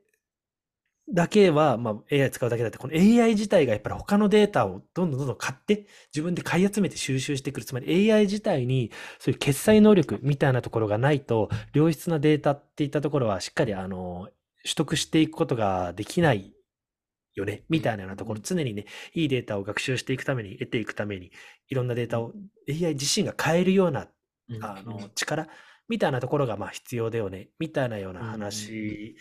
[1.10, 7.66] だけは、まあ、AI 使うだけだって、この AI 自体がやっぱり他のデータをどんどんどんどん買って、自分で買い集めて収集してくる。
[7.66, 14.28] つまり AI 自体にそういう決済能力みたいなところがないと、良質なデータっていったところはしっかりあの、
[14.64, 16.54] 取得していくことができない
[17.34, 21.32] よね、みたいなようなところ、常にね、いいデータを学習していくために、得ていくために、
[21.68, 22.32] いろんなデータを
[22.68, 24.08] AI 自身が変えるような、
[24.60, 25.48] あの、力、
[25.88, 29.16] みたいなところが、まあ必要だよね、みたいなような話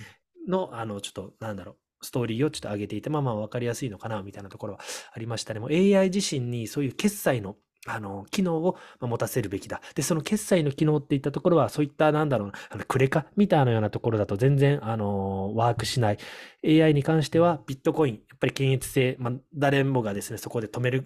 [0.47, 4.81] の、あの、ちょっと、なんだろう、ストーリーをちょっと上げていて、まあまあ分かりやすいのかな、みたいなところは
[5.13, 5.59] ありましたね。
[5.59, 7.55] もう AI 自身にそういう決済の
[7.87, 9.81] あの、機能を持たせるべきだ。
[9.95, 16.17] で、その決済の機能っていったところは、そういった、なんだろう、あのクレカみたいなようなところだと全然、あの、ワークしない。
[16.63, 20.97] AI に関しては、ビットコイン、やっぱり検閲性、まあ、誰もがですね、そこで止める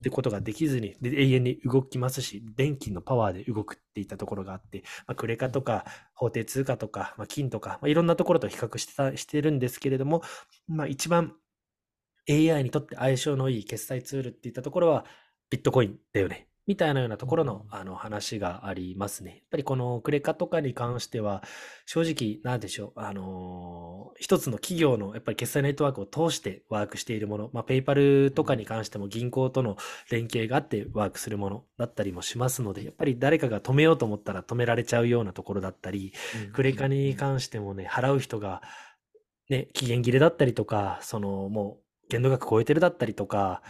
[0.00, 10.22] ってことができずに、永遠に動きますし、電気のパワーで動くっていったところがあって、まあ、クレカとか、法定通貨とか、まあ、金とか、まあ、いろんなところと比較してたしてるんですけれども、
[10.68, 11.34] まあ、一番
[12.28, 15.04] AI にとって相性のいい決済ツールっていったところは、
[15.50, 16.46] ビットコインだよね。
[16.66, 19.30] みたいなようなところのあの話がありますね。
[19.30, 21.42] やっぱりこのクレカとかに関しては、
[21.84, 29.78] 正直、なんでしょう、あのー、一つの企業のやっぱり決済ネットワークを通してワークしているもの、まあ、ペイパルとかに関しても銀行との
[30.10, 36.12] 連携があってワークするものだったりもしますので、やっぱり誰かが止めようと思ったら止められちゃうようなところだったり、
[36.52, 38.62] クレカに関してもね、払う人が、
[39.48, 43.62] ね、期限切れだったりとか、そのもう限度額超えてるだったりとか、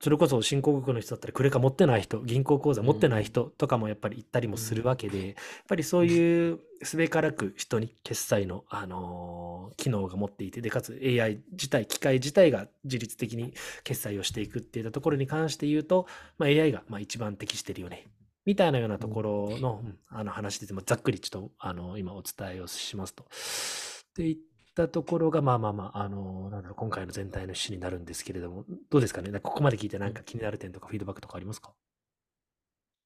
[0.00, 5.34] それこそ新興国の人だったらクレカ持ってない人、銀行口座持ってない人とかもやっぱり行ったりもするわけで、やっ
[5.68, 13.52] ぱりそういうすべからく人に決済の、あのー機能が持っていて、で、かつ AI 自体、機械自体が自律的に
[13.84, 16.06] 決済をしていくっていったところに関して言うと、
[16.38, 18.06] まあ、AI がまあ一番適してるよね。
[18.44, 23.26] みたいなようなところの、うんあの話で、ざっくりちょっと、あの、今お伝えをしますと。
[24.16, 24.36] で、っ
[24.76, 29.40] たところが、まあまあまあ、あの、なんだろう、今回の全体の趣旨になるんですけれども、どうですかね？
[29.40, 31.72] ここまで聞いてなんか気になる点とかフィードバックとかありますか？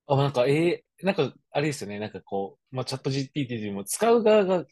[0.06, 1.98] あ、なんか、えー、なんか、あれですよね。
[1.98, 4.64] なんかこう、まあ、チャット GPT よりも使う側が、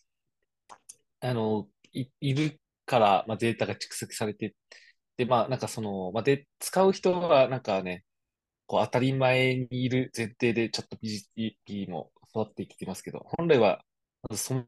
[1.21, 4.55] あの、い、いるから、まあ、データが蓄積されて、
[5.17, 8.05] で、まあ、なんかその、まあ、で、使う人は、なんかね、
[8.67, 13.85] こう、当たり前にいる前提でチャット GPT も育ってきてますけど、本来は、
[14.35, 14.65] その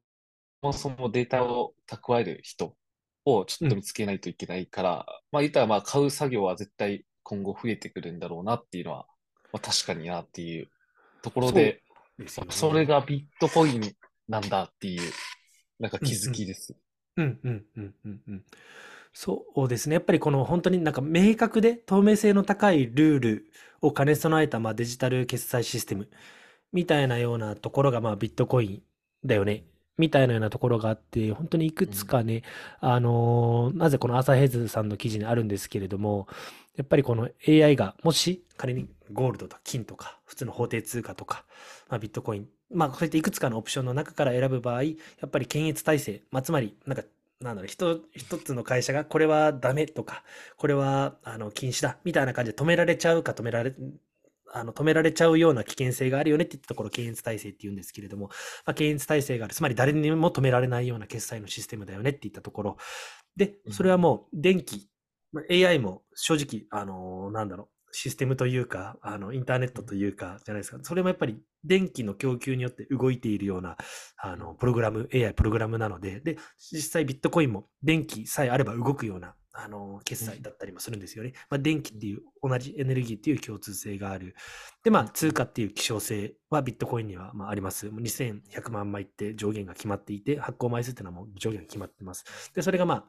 [0.62, 2.76] もそもデータを蓄える人
[3.24, 4.96] をちょっと見つけないといけないから、うん、
[5.32, 9.06] まあ言ったらまあ買う作業は絶対今後増えてくるんだろうなっていうのは、
[9.52, 10.68] まあ確かになっていう
[11.22, 11.82] ところで、
[12.26, 13.92] そ、ね、それがビットコイン
[14.28, 15.12] なんだっていう、
[15.78, 16.74] なんか気づきです。
[17.16, 18.44] うんうんうんうんうん。
[19.12, 19.94] そうですね。
[19.94, 26.08] やっぱりこの本当になんか明確で透明性の高いルールを兼ね備えたまあデジタル決済システム
[26.72, 28.82] みたいなようなところがまあビットコイン
[29.26, 29.64] だよね
[30.00, 32.42] みたいなようなところがあって、本当にいくつかね、
[32.82, 36.26] うん、あのー、なぜこの朝ヘズさんの記事にあるんですけれども、
[36.76, 41.44] やっぱりこの AI が、もし仮にゴールドと金とか、普通の法定通貨とか、
[41.88, 44.90] まあ、ビットコイン、まあ、そういったいくつかのオプションの中から選ぶ場合、や
[45.26, 47.02] っぱり検閲体制、まあ、つまり、なんか、
[47.40, 50.22] なんだろう、一一つの会社がこれはダメとか、
[50.56, 53.74] これはあの禁止だみたいな感じで止められちゃうか止められ、
[54.52, 58.28] あの止められちゃうような危険性があるよねって言ったところ、検閲体制って言うんですけれども、
[58.66, 62.76] まあ、検閲体制がある、つまり誰にも止められないような決済のシステムだよねって言ったところ、
[63.36, 64.88] で、それはもう電気、
[65.50, 70.78] AI も正直、あのー、なんだろう、システムというか、あの、インターネットというか、じゃないですか。
[70.82, 73.76] それもやっぱり電気の供給によって動いているような、
[74.16, 81.32] あの、プログラム、AI プログラムなので、で、実際ビットコインも電気さえあれば動くような、あの、決済だったりもするんですよね。
[81.48, 84.34] まあ、電気っていう、同じエネルギーっていう共通性がある。
[84.84, 87.88] で、まあ、通貨っていう希少性はビットコインには、まあ、あります。
[87.88, 92.24] 2100万枚って上限が決まっていて、発行枚数っていうのはもう上限が決まってます。
[92.54, 93.04] で、それがまあ、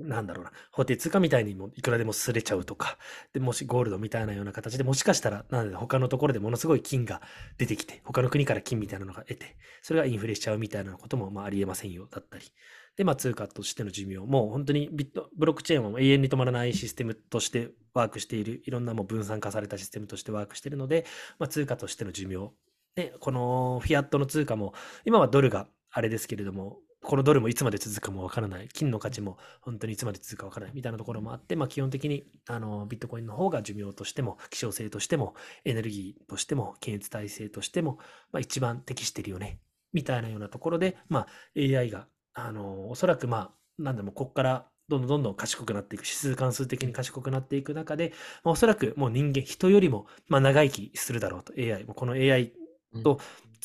[0.00, 2.98] なんだろうな、法定通貨みたいにもいくらでもすれちゃうとか、
[3.32, 7.22] で、もしゴールドみたいなような形でもしかしたら、なんで他のところでものすごい金が
[7.58, 12.44] 出てきて、他の国から金みたいなのが得て、それがインフレしちゃうみたいなこともまあありえませんよ、だったり。
[12.96, 21.04] で、まあ通貨としての寿命、もう本当にビット、ブロックチェーンは永遠に止まらないシステムとしてワークしている、いろんなもう分散化されたシステムとしてワークしているので、
[21.38, 22.52] まあ通貨としての寿命。
[22.94, 28.68] で、このフィアットの通貨も、今はドルがあれですけれども、このドルもいつまで続くかもわからない。
[28.68, 37.98] 金の価値も本当にいつまで続くかわからないみたいなところもあって、まあ基本的にあのビットコインの方が寿命としても、希少性としても、エネルギーとしても、検閲体制としても、
[38.32, 39.60] まあ一番適してるよね。
[39.92, 41.26] みたいなようなところで、まあ
[41.56, 48.12] AI が、あの、おそらくまあ、なんでもここからどんどんどんどん賢くなっていく、指数関数的に賢くなっていく中で、
[48.44, 51.84] まあ、おそらくもう人間、人よりもまあ長生きするだろうと、AI。
[51.84, 52.52] もこの AI
[53.02, 53.18] と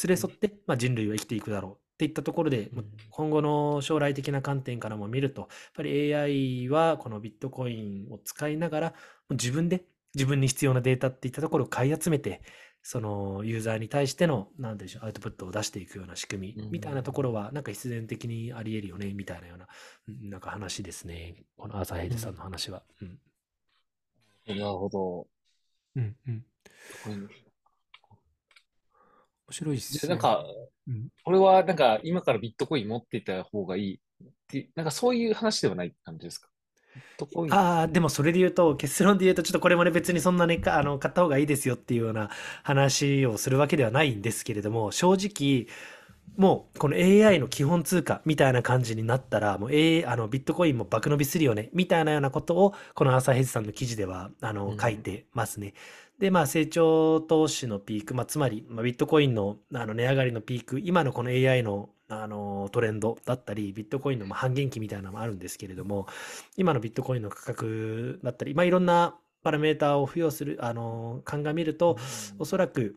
[0.03, 2.69] 連れ添って、まあ、人類は生きていくだろうっていったところで、
[3.09, 8.93] 今後の将来的な観点からも見ると、やっぱり AI はこのビットコインを使いながら、
[9.31, 9.83] 自分で
[10.15, 12.41] 自分に必要なデータっていったところを買い集めて、
[12.81, 19.67] そのユーザーに対しての、なんでしょう、アウトプットを出していくような仕組みみたいなところは、なんか必然的にあり得るよね、みたいなような、
[20.29, 21.43] なんか話ですね。
[21.57, 22.83] この朝ヘイさんの話は。
[23.01, 23.19] うん。
[24.47, 25.27] なるほど。
[25.95, 26.45] うんうん。
[27.05, 27.29] 面
[29.51, 30.09] 白いっすね。
[30.09, 30.43] なんか、
[30.87, 36.48] うん、俺はなんか今からビットコイン持ってた方がいいって、なんかそういう話ではない感じですか？
[37.49, 42.29] ああ、でもそれで言うと、結論で言うと、ちょっとこれもね、別にそんなね、あの、買った方がいいですよっていうような
[42.63, 45.67] 話をするわけではないんですけれども、正直、
[46.37, 55.73] もうこの AI の基本通貨みたいな感じになったら、もう、A、あのビットコインも爆伸びするよね、みたいなようなことを、この朝ヘッジさんの記事ではあの書いてますね。
[56.19, 66.07] で、まあ、成長投資のピーク、まあ、つまり、まあ、ビットコインのあの値上がりのピーク、今のこの AI のあのトレンドだったり、ビットコインのまあ半減期みたいなのもあるんですけれども、
[66.57, 71.97] 今のビットコインの価格だったり、まあ、いろんなパラメーターを付与する、あの、鑑みると、
[72.39, 72.95] おそらく、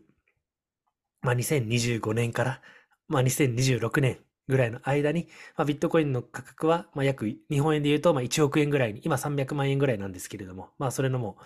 [1.21, 2.61] まあ、2025年から、
[3.07, 11.37] まあ、2026年ぐらいの間に、まあ、ビットコインの価格は、まあ、約、日本円で言うと、まあ、1億円ぐらいに、今300万円ぐらいなんですけれども、まあ、それのも、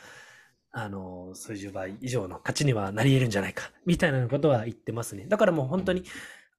[0.72, 5.26] あの、数十倍以上の価値にはなり得るんじゃないか、みたいなことは言ってますね。
[5.28, 6.04] だからもう本当に、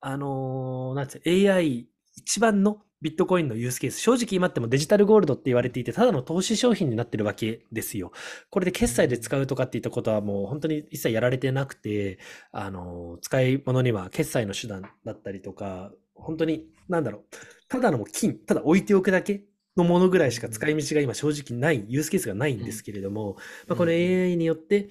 [0.00, 8.10] あのなんつう、AI 一番のビットコインのユースケース、正直今ってもデジタルゴールドって言われていて、ただの投資商品になってるわけですよ。
[8.50, 12.18] これで決済で使うとかっていったことはもう本当に一切やられてなくて、
[12.50, 17.22] あの、使い物には決済の手段だったりとか、本当に、なんだろう、
[17.68, 19.44] ただの金、ただ置いておくだけ
[19.76, 23.36] のものぐらいしか使い道が今正直ない、ユースケースがないんですけれども、
[23.68, 24.90] まあ、この AI によって、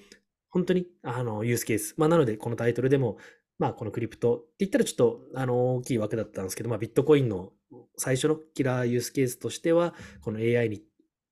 [0.50, 1.94] 本当に、あの、ユースケース。
[1.98, 3.18] まあ、なので、このタイトルでも、
[3.58, 7.52] まあ、このクリプトって言ったらちょっと、あの、大きい枠だったんですけど、まあ、ビットコインの
[7.96, 10.82] 最初のキラーユースケースとしては、この AI に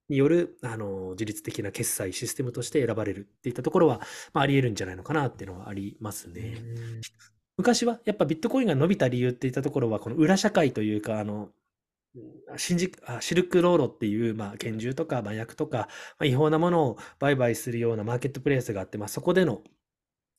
[0.08, 4.00] による、あの、自律的な決済システムとして選ばれるっていったところは、
[4.32, 6.62] まあ、あり得るんじゃないのかなっていうのはありますね。
[7.56, 11.48] 昔はやっぱビットコインが伸びた理由っていったところは、この裏社会というか、あの、
[12.56, 12.74] シ
[13.34, 19.62] ルクロードっていう、まあ、拳銃とか麻薬とか、まあ、違法なものを売買するようなマーケットプレイスがあって、まあ、そこでの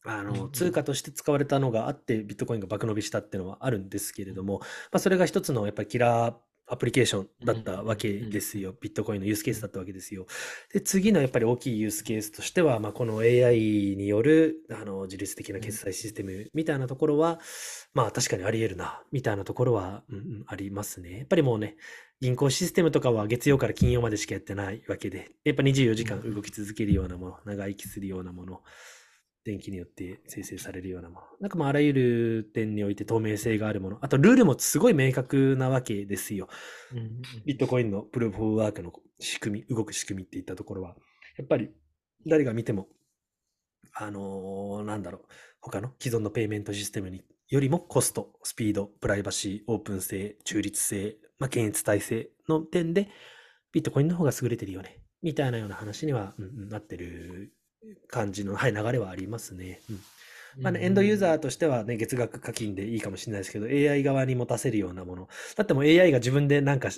[0.05, 6.35] あの通貨として使われたのがあってビットコインが爆伸びしたっていうのはあるんですけれども、まあ、それが一つのやっぱりキラー
[6.69, 8.75] アプリケーションだったわけですよ。
[8.81, 10.25] ビットコインのユースケースだったわけですよ。
[10.73, 17.39] で、次のやっぱり大きいユースケースとしては、まあ、この AI によるあの自律的な決済システムみたいなところは、
[17.93, 21.19] まあ確かにあり得るな、みたいなところは、うん、ありますね。
[21.19, 21.77] やっぱりもうね、
[22.19, 28.61] 銀行システムとかは月曜から金曜までしかやってないわけで、やっぱ24時間動き続けるようなもの、長生きするようなもの、
[29.47, 31.21] 電気によって生成されるようなもの。
[31.39, 33.97] なんかまああらゆる点において透明性があるもの。
[34.01, 36.49] あとルールもすごい明確なわけですよ。
[37.45, 40.95] ビットコインのプルーフォーワークの仕組み、動く仕組みっていったところは、
[41.37, 41.71] やっぱり
[42.25, 42.87] 誰が見ても
[43.93, 45.21] あのーなんだろう、
[45.61, 53.09] 他の既存のペイメントシステムによりもコスト、スピード、プライバシー、オープン性、中立性、まあ、検閲体制の点で、
[53.71, 55.01] ビットコインの方が優れてるよね。
[55.23, 57.53] みたいなような話には、うんうんなってる
[58.09, 59.81] 感じの、はい、流れはありますね。
[59.89, 59.99] うん。
[60.61, 65.27] まあね、エンドユーザーとしてはね、月額課金でいいかもしれないですけど、AI 側に持たせるようなもの。
[65.55, 66.89] だってもう AI が自分でなんか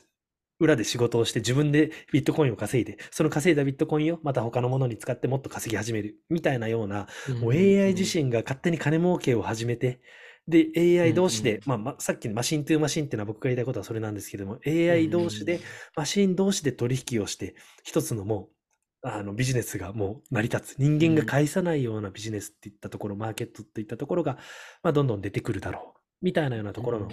[0.60, 7.08] 裏で仕事をして自分でビットコインを稼いで、その稼いだビットコインをまた他のものに使ってもっと稼ぎ始めるみたいなような、
[7.42, 10.02] もう AI 自身が勝手に金儲けを始めて、
[10.48, 15.60] で、AI 同士で、まあ、まさっきのマシントゥーマシンっていうのは僕が言いたいことはそれなんですけども、AI 同士で、
[15.96, 18.59] マシン同士で取引をして、一つのもう、
[19.02, 20.78] あのビジネスがもう成り立つ。
[20.78, 24.38] 人間が介さないようなビジネスっていったところ、マーケットっていったところが、
[24.84, 26.00] まあ、どんどん出てくるだろう。
[26.22, 27.10] みたいなようなところの、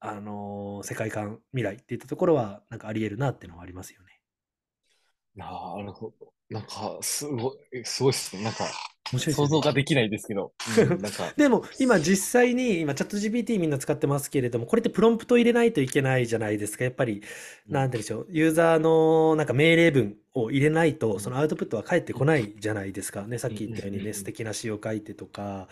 [0.00, 4.20] あのー、世界観、未来っていったところは、なんかあり得るなっていうのはありますよね。
[5.36, 5.46] な
[5.78, 6.32] るほど。
[6.48, 8.42] なんか、すごい、すごいっすね。
[8.42, 8.64] なんか、
[9.18, 10.52] 想像ができないですけど。
[10.78, 16.84] うん、 なんかでも、今実際に、今チャット GPT みんな使ってますけれども、これってプロンプト入れないといけないじゃないですか。
[16.84, 17.22] やっぱり、
[17.68, 23.22] なんてでしょう、ユーザーのなんか命令文を入れないと、そのアウトプットは返ってこないじゃないですか。
[23.22, 25.66] ね、さっき言ったようにね、素敵な詩を書いてとか、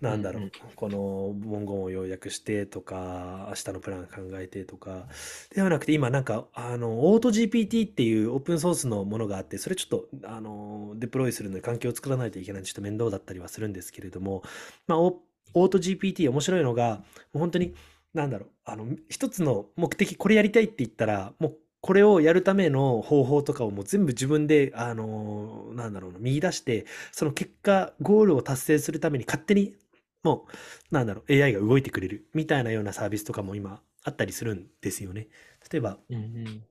[0.00, 5.06] なんだろう、この文言を要約してとか、明日のプラン考えてとか、
[5.54, 14.42] ではなくて今なんか、あの、オート GPT っていうオープンソースのものがあって、それちょっと、あの、デプロイするのに環境を作らないといけないちょっと面倒だったりはするんですけれども、
[14.88, 17.04] まあ、オート GPT 面白いのが、も
[17.36, 17.74] う本当に、
[18.14, 29.74] なんだろう、あの、一つの目的、これやりたいって言ったら、もうこれをやるための方法とかをもう全部自分で、あのー、なんだろうな、見出して、その結果、ゴールを達成するために勝手に、
[30.22, 30.46] も
[30.90, 35.26] う、なんだろう、AI が動いてくれるみたいなようなサービスとかも今あったりするんですよね。
[35.72, 36.62] 例えば、うんうん、例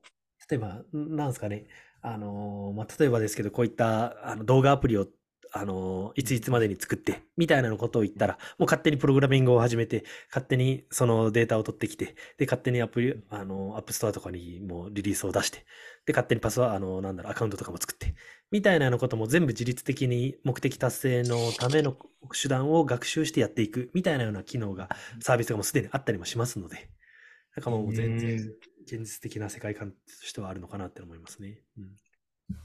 [0.52, 1.66] えば、なんですかね、
[2.02, 5.08] あのー、まあ、例えばですけど、こういったあの動画アプリを
[5.54, 15.66] あの、いついつまでに作って、みたいなことを言ったら、もう勝手にプログラミングを始めて、勝手にそのデータを取ってきて、で、勝手にアプリ、あの、 App Store とかにもうリリースを出して、
[16.06, 18.16] で、勝手にパスワード、あの、なんだろう、アカウントとかも作って、
[18.50, 21.98] みたいなことも全部自律的に目的達成のための
[22.42, 24.90] 手段を学習してやっていく、みたいなような機能が、
[25.22, 26.90] サービスがもうすでにあったりもしますので、
[27.56, 31.62] なんかもう全然現実的な世界観としてはあるのかなって思いますね。
[31.78, 31.88] うん、い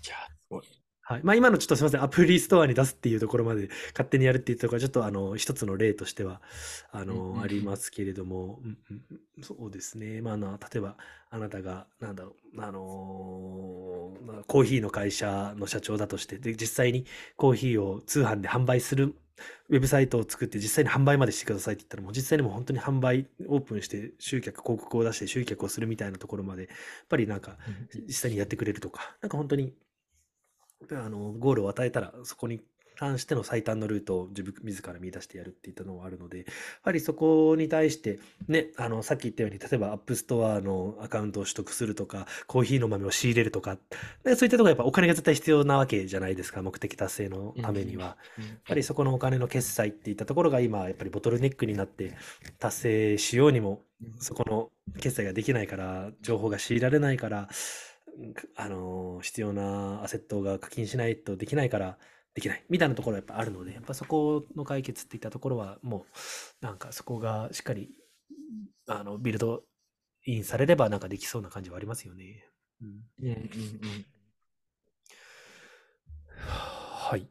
[0.08, 0.85] や、すごい。
[1.08, 1.20] はい。
[1.22, 2.02] まあ今のちょっとすみません。
[2.02, 6.40] アプリストアに出すっていうところまで勝手にやるっていうところはちょっとあの、一つの例としては、
[6.90, 8.58] あの、ありますけれども、
[9.40, 10.20] そうですね。
[10.20, 10.96] まあ、あの、例えば、
[11.30, 19.14] あなたが、なんだろう、あのー、コーヒーの会社の社長だとして、で、実際にコーヒーを通販で販売する
[19.68, 27.56] ウェブサイトを作って実際に販売までしてくださいって言ったらもう実際にも本当に販売オープンして集客広告を出して集客をするみたいなところまでやっぱりなんか
[28.06, 29.74] 実際にやってくれるとかなんか本当に
[30.90, 32.62] あの、ゴールを与えたら、そこに
[32.96, 36.46] 関しての最短のルートを自分自ら見出してやるっていったのはあるので、やっ
[36.82, 38.18] ぱりそこに対して、
[38.48, 43.78] ね、あの、さっき言ったように、例えば App Store のアカウントを取得するとか、コーヒーの豆を仕入れるとか、
[44.24, 48.16] そういったところはやっぱお金が絶対必要なわけじゃないですか、目的達成のためには。
[48.38, 52.14] やっぱりそこのお金の決済っていったところが今、やっぱりボトルネックになって
[52.58, 53.82] 達成しようにも、
[54.18, 54.70] そこの
[55.00, 57.48] 決済ができないから、情報が仕入れられないから、
[58.56, 61.98] あの、必要なアセットが課金しないとできないから、
[62.34, 66.06] できないみたいなところはやっぱあるので、やっぱそこの解決っていったところは、も
[66.62, 67.90] う、なんかそこがしっかり、
[68.86, 69.62] あの、ビルド
[70.24, 72.44] インされれば、なんかできそうな感じはありますよね。
[72.82, 72.88] うん。
[73.22, 73.46] うんうんうん。
[76.36, 77.20] はい。
[77.20, 77.24] っ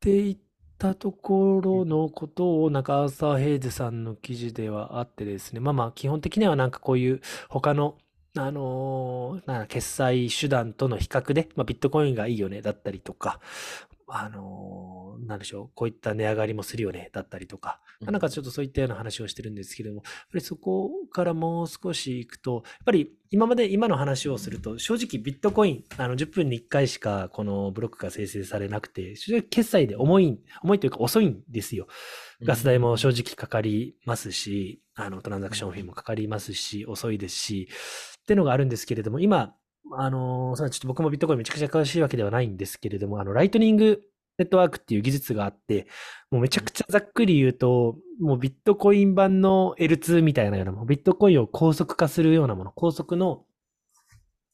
[0.00, 0.38] ていっ
[0.78, 7.96] たところのことを、なんかアーサー・ヘイズさんの記事ではあってですね、まあまあ、基本的にはなんかこういう他の
[8.40, 13.40] あのー、な決済手段との比較で、まあ、ビットコインがいいよね、だったりとか、
[14.06, 31.86] あのー、なんでしょう、こういった値上がりもするよね、だったりとか、うん、なんかちょっとそういったような話をしてるんですけれども、やっぱりそこからもう少し行くと、やっぱり今まで、今の話をすると、正直ビットコイン、あの、10分に1回しかこのブロックが生成されなくて、正直決済で重い、重いというか遅いんですよ。
[32.42, 37.68] ガス代も正直かかりますし、あの、トランザクションフィーもかかりますし、遅いですし、
[38.28, 39.54] ってのがあるんですけれども、今、
[39.92, 44.02] あの、ちょっと僕もビットコインめちゃくちゃ詳しいわけではないんですけれども、あの、ライトニング
[44.36, 45.86] ネットワークっていう技術があって、
[46.30, 53.44] もうめちゃくちゃざっくり言うと、もうビットコイン版の L2 みたいなようなもの、ビットコインを高速化するようなもの、高速の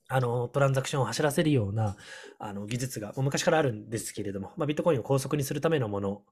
[0.08, 1.96] あの、トランザクションを走らせるような、
[2.38, 6.22] あの、技術が、もう昔からあるんですけれども、まあ、ビットコインを高速にするためのもの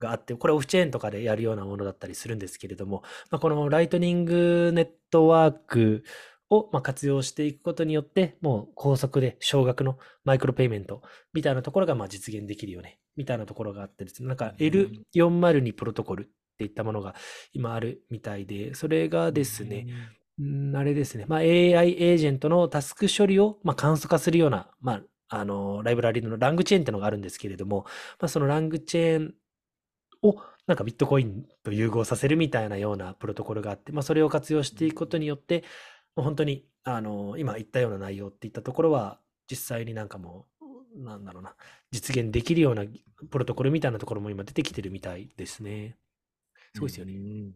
[0.00, 6.02] があって、これオフチェーンとかでやるようなものだったりするんですけれども、まあ、このライトニングネットワーク
[6.50, 16.26] をま活用していくことによって、もう高速で少額のマイクロペイメントみたいなところがま実現できるよね、みたいなところがあってですね、なんか L402 プロトコルっ
[16.58, 17.14] ていったものが
[17.52, 19.86] 今あるみたいで、それがですね、
[20.42, 21.46] んあれですね、まあ、AI
[22.02, 27.84] エージェントのタスク処理をま簡素化するような、まあ、あの、ライブラリのラングチェーンってのがあるんですけれども、
[28.18, 29.34] まあ、そのラングチェーン
[30.22, 30.36] を
[30.66, 35.64] なんかビットコインと融合させるみたいなようなプロトコルがあって、まあ、それを活用していくことによって、
[36.16, 41.54] もう本当に、あの、今言ったような内容っていったところは、実際になんかもう、なんだろうな、
[41.90, 42.84] 実現できるような
[43.30, 45.96] プロトコルみたいなところも今出てきてるみたいですね。
[46.74, 47.12] すごいですよね。
[47.14, 47.54] うん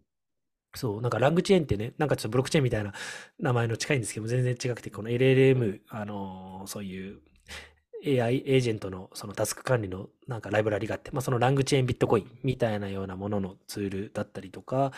[0.77, 2.93] そう、なんかラングチェーンってね、なんかちょっとブロックチェーンみたいな
[3.39, 7.21] 名前の近いんですけども、全然違くて、この LLM、あのー、そういう
[8.05, 14.93] AI エージェントのそのタスク管理のなんかライブラリがあって、まあ、そのラングチェーンビットコインみたいなようなもののツールだったりとか、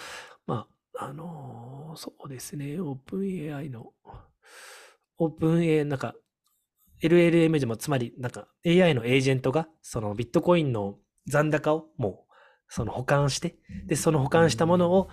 [0.46, 3.92] まあ、あのー、そうですね、オープン AI の、
[5.18, 6.14] オープン AI、なんか
[7.02, 12.34] LLM でも、つまりなんか AI のエージェントがそのビットコインの残高をもう
[12.68, 15.08] その保管して、で、その保管したものを、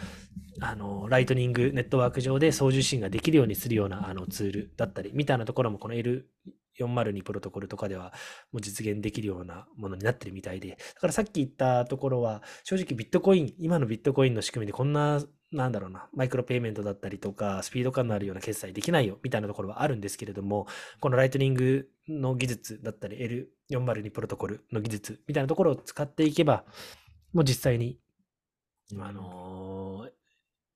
[0.59, 8.13] あの、ライトニングネットワーク上で送受信ができるようにするようなあのツールだったり、みたいなところもこの L402 プロトコルとかでは
[8.51, 15.21] もう実現できるようなものになってるみたいで、だからさっき言ったところは、正直ビットコイン、今のビットコインの仕組みでこんな、
[15.53, 20.67] なんだろうな、マイクロペイメントだったりとか、スピード感のあるような決済できないよ、みたいなところはあるんですけれども、
[20.99, 23.17] このライトニングの技術だったり、
[23.69, 26.65] L402 プロトコルの技術みたいなところを使っていけば、
[27.33, 27.99] もう実際に、
[28.99, 30.07] あの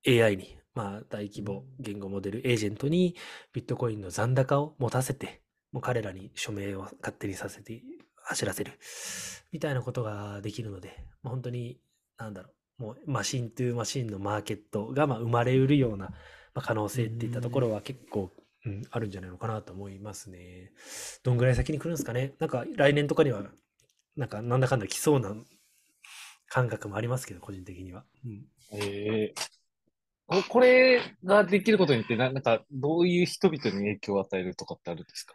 [0.06, 3.16] ー、AI に、まあ、大規模言語モデルエージェントに
[3.52, 7.82] ビットコインの残高を持たせて、もう彼らに署名を勝手にさせて
[8.14, 8.78] 走らせる
[9.52, 11.80] みたいなことができるので、本当に、
[12.16, 16.12] なんだろう、もうマシントゥーマシンのマーケットがまあ生まれうるような、ま
[16.56, 18.30] あ、可能性っていったところは結構、
[18.64, 20.72] うん、あるんじゃないのかなと思いますね。
[21.22, 22.34] どんぐらい先に来るんですかね？
[22.38, 23.42] なんか来年とかには、
[24.16, 25.34] なんかなんだかんだ来そうな
[26.48, 28.04] 感覚もありますけど、個人的には。
[28.24, 35.34] うん、ええー、これができることによってな、なんか、どういう人々に影響を与えるとかってあるんですか？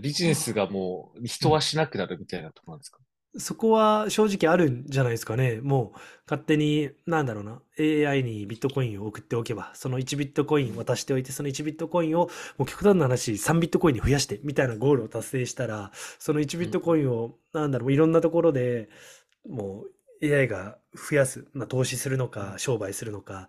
[0.00, 3.04] ビジネスがもう人はしなくなるみたいなところなんですか、うん、
[3.38, 5.60] そこは正直あるんじゃないですかね。
[5.62, 12.28] もう勝手に、なんだろうな、AI にビットコインを送っておけば、その1ビットコイン渡しておいて、その1ビットコインを、
[12.58, 18.90] もう極端な話、3ビットコインに増やして、みたいなゴールを達成したら、その1ビットコインを、なんだろう、いろんなところで
[19.48, 19.84] も
[20.20, 23.48] う AI が増やす、まあ、投資するのか、商売するのか、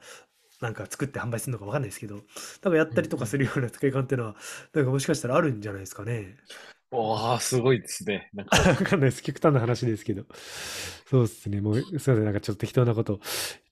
[0.61, 2.21] なんか作って販売するのか分かんないですけど、
[2.61, 4.35] 多分やったりとかするような使い方っていうのは、
[4.73, 6.37] なんかもしかしたらあるんじゃないですかね。
[6.93, 8.29] わあ、すごいですね。
[8.33, 8.57] なんか。
[8.69, 9.23] わかんないです。
[9.23, 10.25] 極端な話ですけど。
[11.09, 11.61] そうですね。
[11.61, 12.25] もう、すみません。
[12.25, 13.19] なんかちょっと適当なこと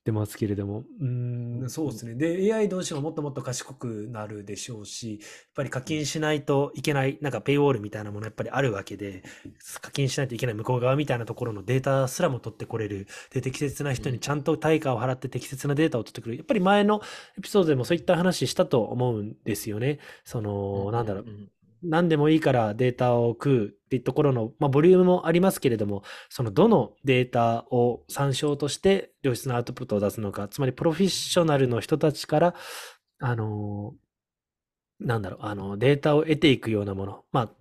[0.01, 0.84] ってますけれども。
[0.99, 2.15] うん、そうですね。
[2.15, 9.24] で、AI 同士がもっともっと賢くなるでしょうし、やっぱり課金しないといけない、なんかペイウォールみたいなものやっぱりあるわけで、
[9.80, 13.07] 課金しないといけない向こう側みたいなところのデータすらも取ってこれる。
[13.32, 16.38] で、適切な人にちゃんと対価を払って適切なデータを取ってくる。
[16.38, 17.01] やっぱり前の
[17.38, 19.99] エピソードでもそういった話したと思うんですよね。
[20.26, 21.26] その、なんだろう。
[21.84, 32.55] 何でもいいからデータを食うっていうところの、まあ、ボリュームもありますけれども、そのどのデータを参照として良質なアウトプットを出すのか、つまりプロフェッショナルの人たちから、
[33.19, 33.93] あの、
[34.99, 37.51] なんだろう、あの、データを得ていくようなもの、まあ、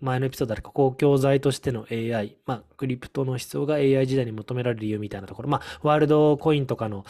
[0.00, 7.04] 前のエピソードで公共財としての AI、まあ、クリプトの思想が AI 時代に求められる理由みたいなところ、まあ、ワールドコインとかの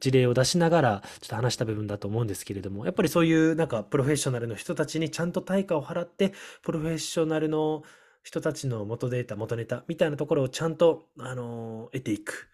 [0.00, 7.82] 事例を出しながら、ちょっと話した部分だと思うんですけれども、やっぱりそういうなんかプロフェッショナルの人たちにちゃんと対価を払って、プロフェッショナルの
[8.22, 12.48] 人たちの元データ、元ネタみたいなところをちゃんと、あの得ていく。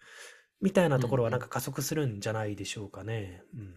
[0.61, 3.43] みたいなところはなんか加速するんじゃないでしょうかね。
[3.55, 3.75] うんうん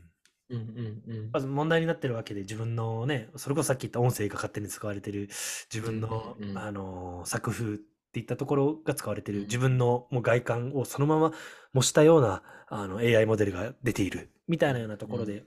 [0.50, 1.30] うんうん。
[1.32, 5.28] まず問題になってるわけで、自分のね、それこそさっき言った音声が勝手に使われてる、
[5.72, 7.78] 自分の、うんうんあの作風っ
[8.12, 11.32] ていったところが使われてる、自分のもう外観をそのまま
[11.72, 15.44] 模したようなあの AI モデルが出ているみたいなようなところで、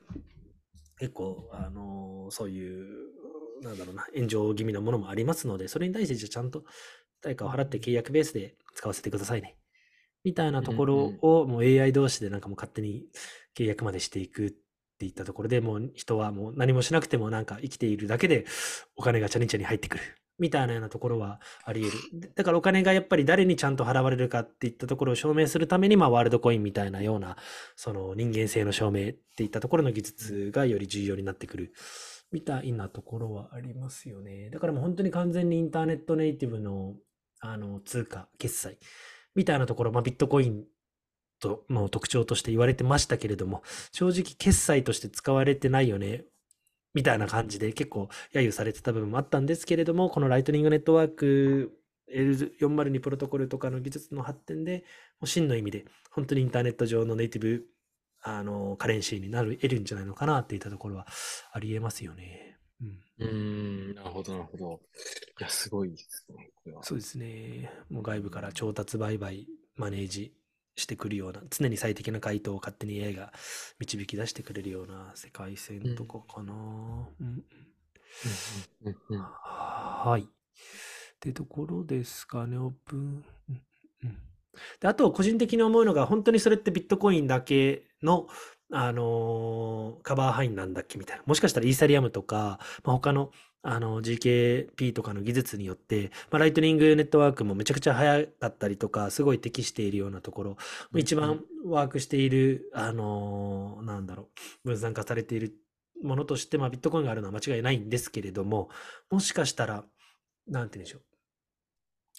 [1.00, 2.88] 結構、あのそういう、
[3.62, 6.64] なんだろうな、炎上気味なものもありますので、それに対してじゃちゃんと
[7.22, 9.58] 対価を払って契約ベースで使わせてくださいね。
[10.24, 13.06] みたいなところをもう AI 同士でなんかもう勝手に
[13.58, 14.54] 契約までしていくっ
[14.98, 18.45] っていったところでもう人はもう何もしなくてもなんか生きているだけで
[18.95, 20.04] お金がチャリンチャリ入ってくる
[20.39, 22.34] みたいなようなところはあり得る。
[22.36, 27.38] だからお金がやっぱり誰にちゃんと払われるかっていったところを証明するために、まあワールドコインみたいなような、
[27.76, 31.74] その人間性の証明っていったところの技術がより重要になってくる。
[32.32, 34.50] みたいなところはありますよね。
[34.52, 36.95] だからもう本当に完全にインターネットネイティブの
[37.39, 38.78] あの通貨、決済
[39.34, 40.66] みたいなところ、まあビットコイン
[41.39, 46.25] との特徴として言われてましたけれども、正直決済として使われてないよね、
[46.93, 51.77] みたいな感じで結構揶揄されてた部分もあったんですけれども、このライトニングネットワーク
[52.13, 54.83] L402 プロトコルとかの技術の発展で、
[55.23, 57.65] 真の意味で本当にインターネット上のネイティブ
[58.23, 61.07] あのカレンシーになる得るんじゃないのかなっていったところは
[61.51, 62.57] ありえますよね。
[63.19, 63.31] うん、う
[63.91, 64.81] んなるほど、なるほど。
[65.39, 66.51] いや、すごいですね。
[66.81, 67.71] そうですね。
[67.89, 70.33] もう外部から調達売買、マネージ
[70.78, 73.34] してくるような、常に最適な回答を勝手に AI が
[73.80, 76.53] 導き出してくれるような世界線とかかな。
[76.53, 77.43] うん。
[79.19, 80.21] はい。
[80.21, 80.25] っ
[81.19, 82.99] てところですかね、オープン。
[82.99, 83.25] うん
[84.03, 84.17] うん
[84.80, 88.28] であと、個人的に思うのが、本当にそれってビットコインだけの、
[88.72, 91.24] あのー、カバー範囲なんだっけみたいな。
[91.26, 93.32] もしかしたらイーサリアムとか、まあ、他の
[93.63, 100.57] あの GKP とかの技術によって、まあ、ライトニングネットワークもめちゃくちゃ早かったりとか、すごい適しているようなところ、
[100.93, 104.30] うん、一番ワークしている、あのー、なんだろ
[104.63, 105.53] う、分散化されている
[106.01, 108.70] ものとして、まあ、ビットコインがあるのは間違いないんですけれども、
[109.09, 109.84] もしかしたら、
[110.47, 111.01] なんて言うんでしょう。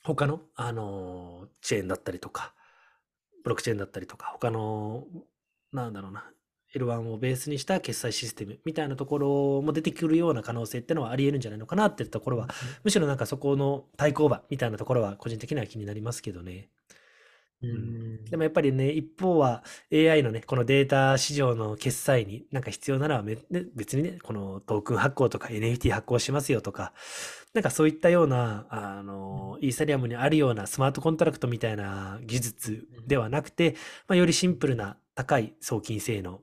[0.04, 2.54] 他の、あのー、チェーンだったりとか、
[3.42, 5.06] ブロックチェーンだったりとか、他の、
[5.72, 6.30] なんだろうな、
[6.74, 12.50] L1 をベースにした決済システムみたいなところも出てくるような可能性ってのはあり得るんじゃないのかなっていうところは、うん、
[12.84, 16.68] むしろなんかそこの対抗馬みたいなところは個人的には気になりますけどね。
[17.60, 23.38] うん、でもやっぱりね、一方は AI のね、このデータ市場の決済になんか必要ならね、
[23.74, 26.92] 別にね、このトークン発行とか NFT 発行しますよとか、
[27.54, 33.74] なんかそういったような、あの、イーサリアムにあるようなスマートコントラクトみたいな技術ではなくて、
[34.06, 36.40] まあ、よりシンプルな高い送金性能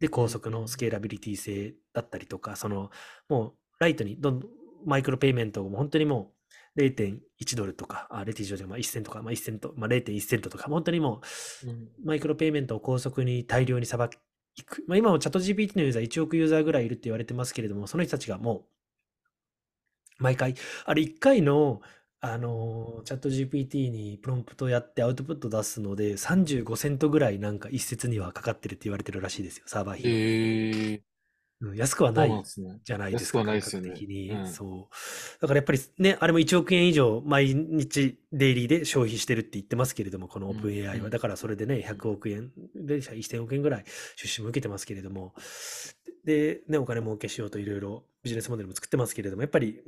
[0.00, 2.90] で、高速のスケーラビリティ性だったりとか、その、
[3.28, 4.50] もうライトにどんどん
[4.84, 6.32] マイクロペイメントも本当にも
[6.76, 11.22] う0.1ドルとか、あレティ上でまあ1セントとか、まあ1セント、まあ0.1セントとか、本当にも
[12.04, 14.18] う、マイクロペイメントを高速に大量にさばく。
[14.86, 18.64] まあ、今もチャット GPT のユーザー1億ユーザーぐらいいるって言われてますけれども、その人たちがも
[20.18, 21.80] う、毎回、あれ1回の
[22.20, 30.10] あの、チャット GPT にプロンプトやってアウトプット出すので、35セントぐらいなんか一説にはかかってるって言われてるらしいですよ、サーバー費。
[30.10, 31.02] へえ。
[31.60, 32.42] うん、安くはない
[32.84, 35.40] じゃないですか、感覚的に、うん、そう。
[35.40, 41.08] だからやっぱりね、あれも1億円以上毎日デイリーで消費してるって言ってますけれども、このオープン AI は。
[41.08, 43.84] だからそれでね、100億円、で1000億円ぐらい
[44.16, 45.34] 出資も受けてますけれども、
[46.26, 49.80] で、ね、お金儲けしようといろいろビジネスモデルも作ってますけれども、やっぱり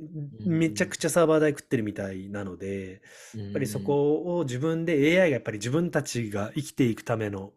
[0.45, 3.01] めちゃくちゃサーバー代食ってるみたいなので、
[3.35, 7.51] やっぱりそこを自分で AI がやっぱり自分たちが生きていくための、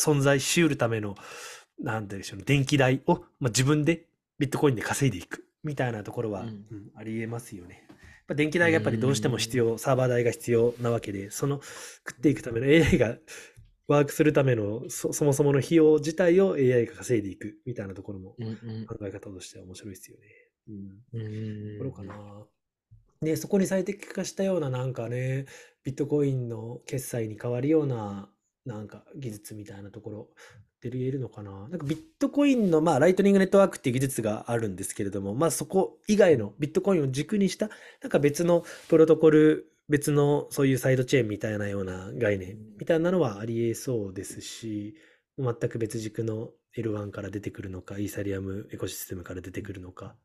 [0.00, 1.14] 存在しうるための、
[1.78, 4.06] なんてでしょう、電気代を、まあ、自分で
[4.40, 6.64] ビットコインで稼いでいくみたいなところは、うん、
[6.96, 7.86] ありえますよね。
[8.28, 11.60] や電気代がやっぱりどうしても必要、サーバー代が必要なわけで、その
[12.06, 13.16] 食っていくための AI が
[13.88, 18.30] ワークするためのそもそもの費用自体を AI が稼いでいくみたいなところも
[18.88, 20.24] 考え方としては面白いですよね。
[20.68, 21.20] うん。
[21.20, 21.78] うん。
[21.78, 22.44] ころかな。
[23.22, 25.46] で、そこに最適化したようななんかね、
[25.84, 28.28] ビットコインの決済に変わるような
[28.66, 30.28] なんか技術みたいなところ
[30.76, 37.70] って言えるのかななんかビットコインの、まあ、ライトニングネットワークっていう技術があるんですけれども、まあ、そこ以外のビットコインを軸にした、
[38.02, 44.94] なんか別のプロトコル別のそういうサイドチェーンみたいなような概念みたいなのはありえそうですし、
[45.38, 50.18] 全く別軸の L1 から出てくるのか、イーサリアムエコシステムから出てくるのか、っ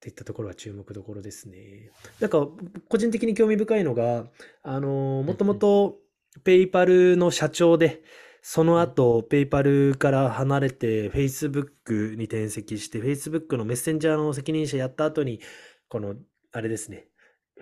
[0.00, 1.90] ていったところは注目どころですね。
[2.18, 2.48] なんか、
[2.88, 4.26] 個人的に興味深いのが、
[4.62, 5.98] あの、もともと
[6.44, 8.02] ペイパルの社長で、
[8.42, 15.40] その後、ペイパルから離れて、Facebook に転籍して、Facebook のメッセンジャーの責任者やった後に、
[15.88, 16.16] この、
[16.50, 17.06] あれですね、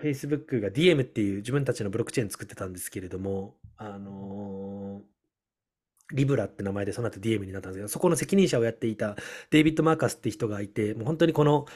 [0.02, 9.16] Facebook が DM っていう自分たちのブロックチェーン作ってたんですけれども、あのー、リブラって名前でその後 DM になったんですけど、そこの責任者をやっていた
[9.50, 11.66] デイビッド・マーカスって人がいて、もう本当にこの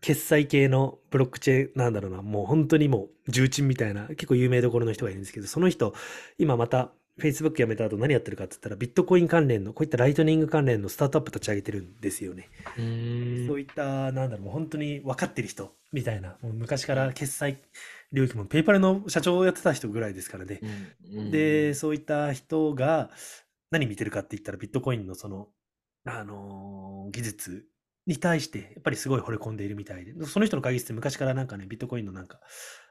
[0.00, 5.94] 決済系のブロックチェーン、なんだろうな、もう本当にもう重鎮みたいな、結構有名どころの人がいるんですけど、その人、
[6.38, 12.48] 今また Facebook 辞めた後何やってるかって言ったら、ビットコイン関連の、こういったライトニング関連のスタートアップ立ち上げてるんですよね。
[12.76, 17.62] そういった、なんだろう、本当に分かってる人みたいな、もう昔から決済
[18.12, 20.60] 領域もペイパルの社長をやってた人ぐらいですからね。
[21.30, 23.10] で、そういった人が
[23.70, 25.48] 何見てるかって言ったら、ビットコインのその、
[26.06, 27.64] あのー、技術
[28.06, 32.40] に対して、やっぱりすごい惚れ込んでいるみたいで、その人の会議室って昔からなんかね、ビットコインのなんか、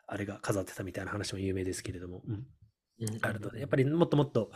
[0.08, 2.46] あれが飾ってたみたいな話も有名ですけれども、うん、
[3.22, 4.52] あるので、やっぱりもっともっと、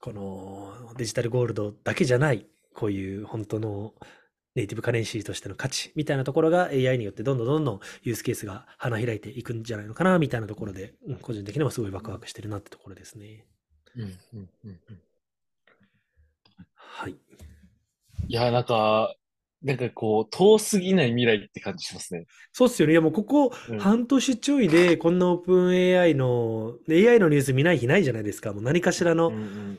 [0.00, 3.94] このデジタルゴールドだけじゃない、こういう本当の
[4.54, 13.46] ネイティブカレンシーとしての価値みたいなところが AI によってどんどんどんどんユースケースが花開いていくんじゃないのかなみたいなところで、うん、個人的にはすごいワクワクしてるなってところですね。
[13.96, 14.80] うんうんうんうん、
[16.74, 17.16] はい。
[18.28, 19.14] いや、なんか、
[19.62, 22.26] なんかこう、遠すぎない未来って感じしますね。
[22.52, 22.92] そうっすよね。
[22.92, 28.52] いやもうここ半年ちょいで、こんなオープン AI の、AI のニュース見ない日ないじゃないですか。
[28.52, 29.78] もう何かしらの、うんうん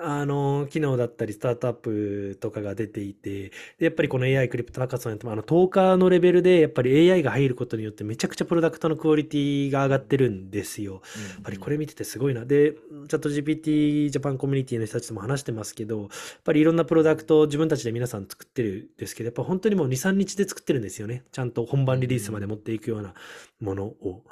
[0.00, 10.94] あの、機能だったり、スタートアップとかが出ていて、でやっぱりこの AI クリプトハッカソンやっても、あの、10日のレベルで、やっぱり AI が入ることによって、めちゃくちゃプロダクトのクオリティが上がってるんですよ。
[10.94, 10.98] や
[11.38, 12.44] っぱりこれ見ててすごいな。
[12.44, 16.08] で、チャット GPT ジャパンコミュニティの人たちとも話してますけど、やっ
[16.42, 21.22] ぱりいろんなプロダクトを自分たちで皆さん作ってるんですけど、やっぱ本当にもう2、3日で作ってるんですよね。
[21.30, 23.14] ちゃんと本番リリースまで持っていくような
[23.60, 24.24] ものを。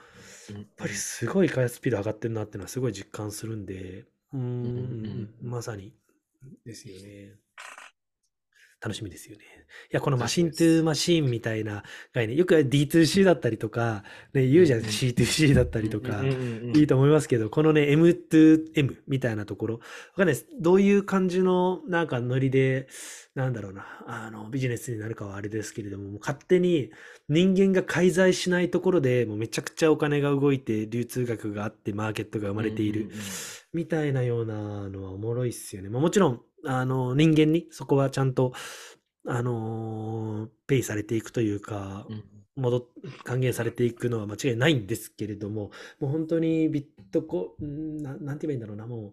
[0.51, 5.93] やっぱりすごい開発スピード上がってるなっていうのはすごい実感するんで、うん、まさに。
[6.65, 7.42] ですよね。
[8.83, 9.45] 楽しみですよね。
[9.93, 14.03] いや、このマシントゥーマシンみたいな概念、よく D2C だったりとか、
[14.35, 16.23] ね、言うじゃないですか、C2C だったりとか、
[16.75, 19.81] いいと思いますけど、このね、M2M みたいなところ、わ
[20.17, 20.47] かんないです。
[20.61, 22.89] どういう感じのなんかノリで、
[23.35, 26.91] なんだろうな、あの、ビジネスになるかはあれですけれども、勝手に
[27.29, 33.11] 人間が介在しないところでもうめちゃくちゃお金が動いて、流通額があって、マーケットが生まれている、
[33.73, 35.89] みたいなようなのはおもろいっすよね。
[35.89, 38.53] まあ、もちろん、あの、人間にそこはちゃんと、
[39.27, 42.07] あのー、ペイされていくというか、
[42.57, 42.83] 戻っ、
[43.25, 49.13] 還元されていくのは間違いないんですけれども、もう本当にビットコ、ななんて言えばいいんだろうな、もう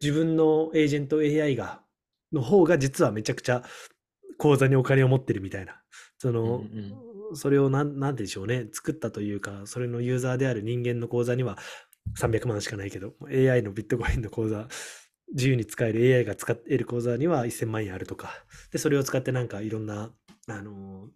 [0.00, 1.82] 自分のエージェント AI が、
[2.32, 3.64] の方が実はめちゃくちゃ
[4.38, 5.82] 口座にお金を持ってるみたいな、
[6.18, 6.94] その、うん
[7.30, 11.58] うん、それをなん、なんでしょうね、作ったというか、それのユーザーである人間の口座には
[12.18, 14.68] 300万しかないけど、AI のビットコインの口座
[15.32, 18.30] 自由に使える AI が使える口座には1000万円あるとか、
[18.72, 20.10] で、それを使ってなんかいろんな、
[20.48, 21.08] あの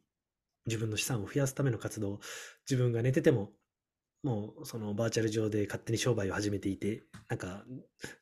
[0.67, 2.21] 自分の資産を増やすための活動、
[2.69, 3.51] 自分が寝てても、
[4.23, 7.63] もうそのバーチャル上で勝手に商売を始めていて、なんか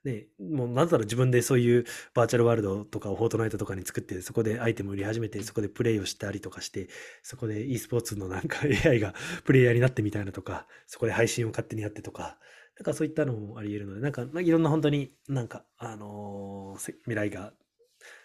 [0.04, 6.88] ね、もうなんだろう自分でそういうバーチャルワールドとかをフォートナイトとかに作って、そこでアイテム売り始めて、そこでプレイをしたりとかして、
[7.22, 9.14] そこで e スポーツのなんか AI が
[9.44, 12.36] プレイヤーになってみたいなとか、そこで配信を勝手にやってとか、
[12.82, 17.52] なんかそういったのもあり得るので、なんか、いろんな本当になんか、あのー、未来が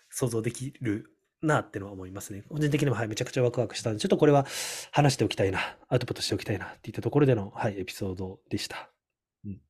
[0.10, 1.12] 想像できる
[1.44, 2.44] なってのは思いますね。
[2.50, 4.48] 個人的にも、はい、めちゃくちゃワクワクしたんで、ちょっとこれは
[4.92, 8.90] 話しておきたいな、アウトプットしておきたいなっていったところでの、はい、エピソードでした。
[9.46, 9.62] うん。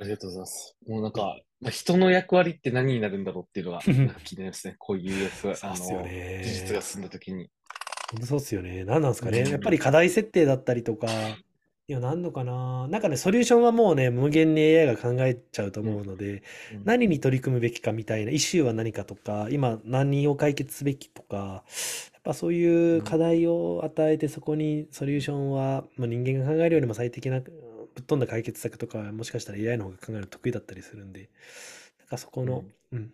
[0.00, 0.76] ありがとうございます。
[0.88, 3.82] もうなんか、まあ、人の役割って何になるんだろうっていうのが
[4.24, 4.74] 気になりますね。
[4.76, 7.48] こういうやつ、あの、事実が進んだ時に。
[8.10, 8.84] 本当そうですよね。
[8.84, 9.48] 何なんですかね。
[9.48, 11.06] やっぱり課題設定だったりとか、
[11.88, 12.86] いや、なんのかな。
[12.88, 16.84] なんかね、ソリューションはもうね、無限に AI が考えちゃうと思うので、うん。
[16.84, 21.64] 何に取り組むべきかみたいな、イシューは何かとか、今何を解決すべきとか、
[22.12, 31.30] やっぱそういう課題を与えて、そこにソリューションは、まあ、人間が考えるよりも最適な、ぶっ飛んだ解決策とか、もしかしたら AI の方が考えるの得意だったりするんで、
[31.98, 33.12] なんかそこの、うん、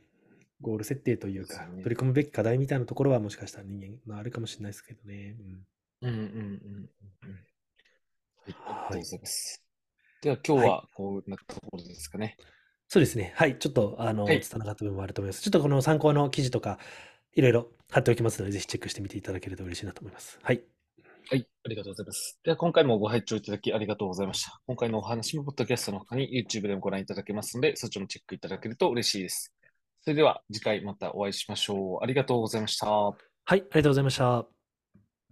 [0.61, 5.37] ゴール設定というか、取り組むべき課題みたいなところはもしかしたら人間、まあ、あるかもしれないですけどね。
[6.03, 6.09] うん。
[6.09, 6.91] うんうんうん
[7.23, 7.31] うん。
[7.31, 7.48] はい、
[8.67, 9.65] ありがとうございます。
[10.21, 12.37] では今日はこうなったところですかね。
[12.89, 13.33] そうですね。
[13.37, 13.59] はい。
[13.59, 15.43] ちょっと、あの、はい、伝わかった部分もあると思います。
[15.43, 16.79] ちょっとこの参考の記事とか、
[17.35, 20.39] いろいろ貼っておきますので、ぜひチェックしてみていただけると嬉しいなと思います。
[20.43, 20.63] はい。
[21.31, 21.47] はい。
[21.67, 22.41] ありがとうございます。
[22.43, 24.59] では、今回もご拝聴いただきありがとうございました。
[24.67, 29.53] 今回のお話も、ポッドキャストの他に YouTube でもご覧いただけますので、そっちもチェックいただけると嬉しいです。
[30.01, 32.03] それでは、次回またお会いしましょう。
[32.03, 32.87] ありがとうございました。
[32.91, 33.15] はい。
[33.45, 34.58] ありがとうございました。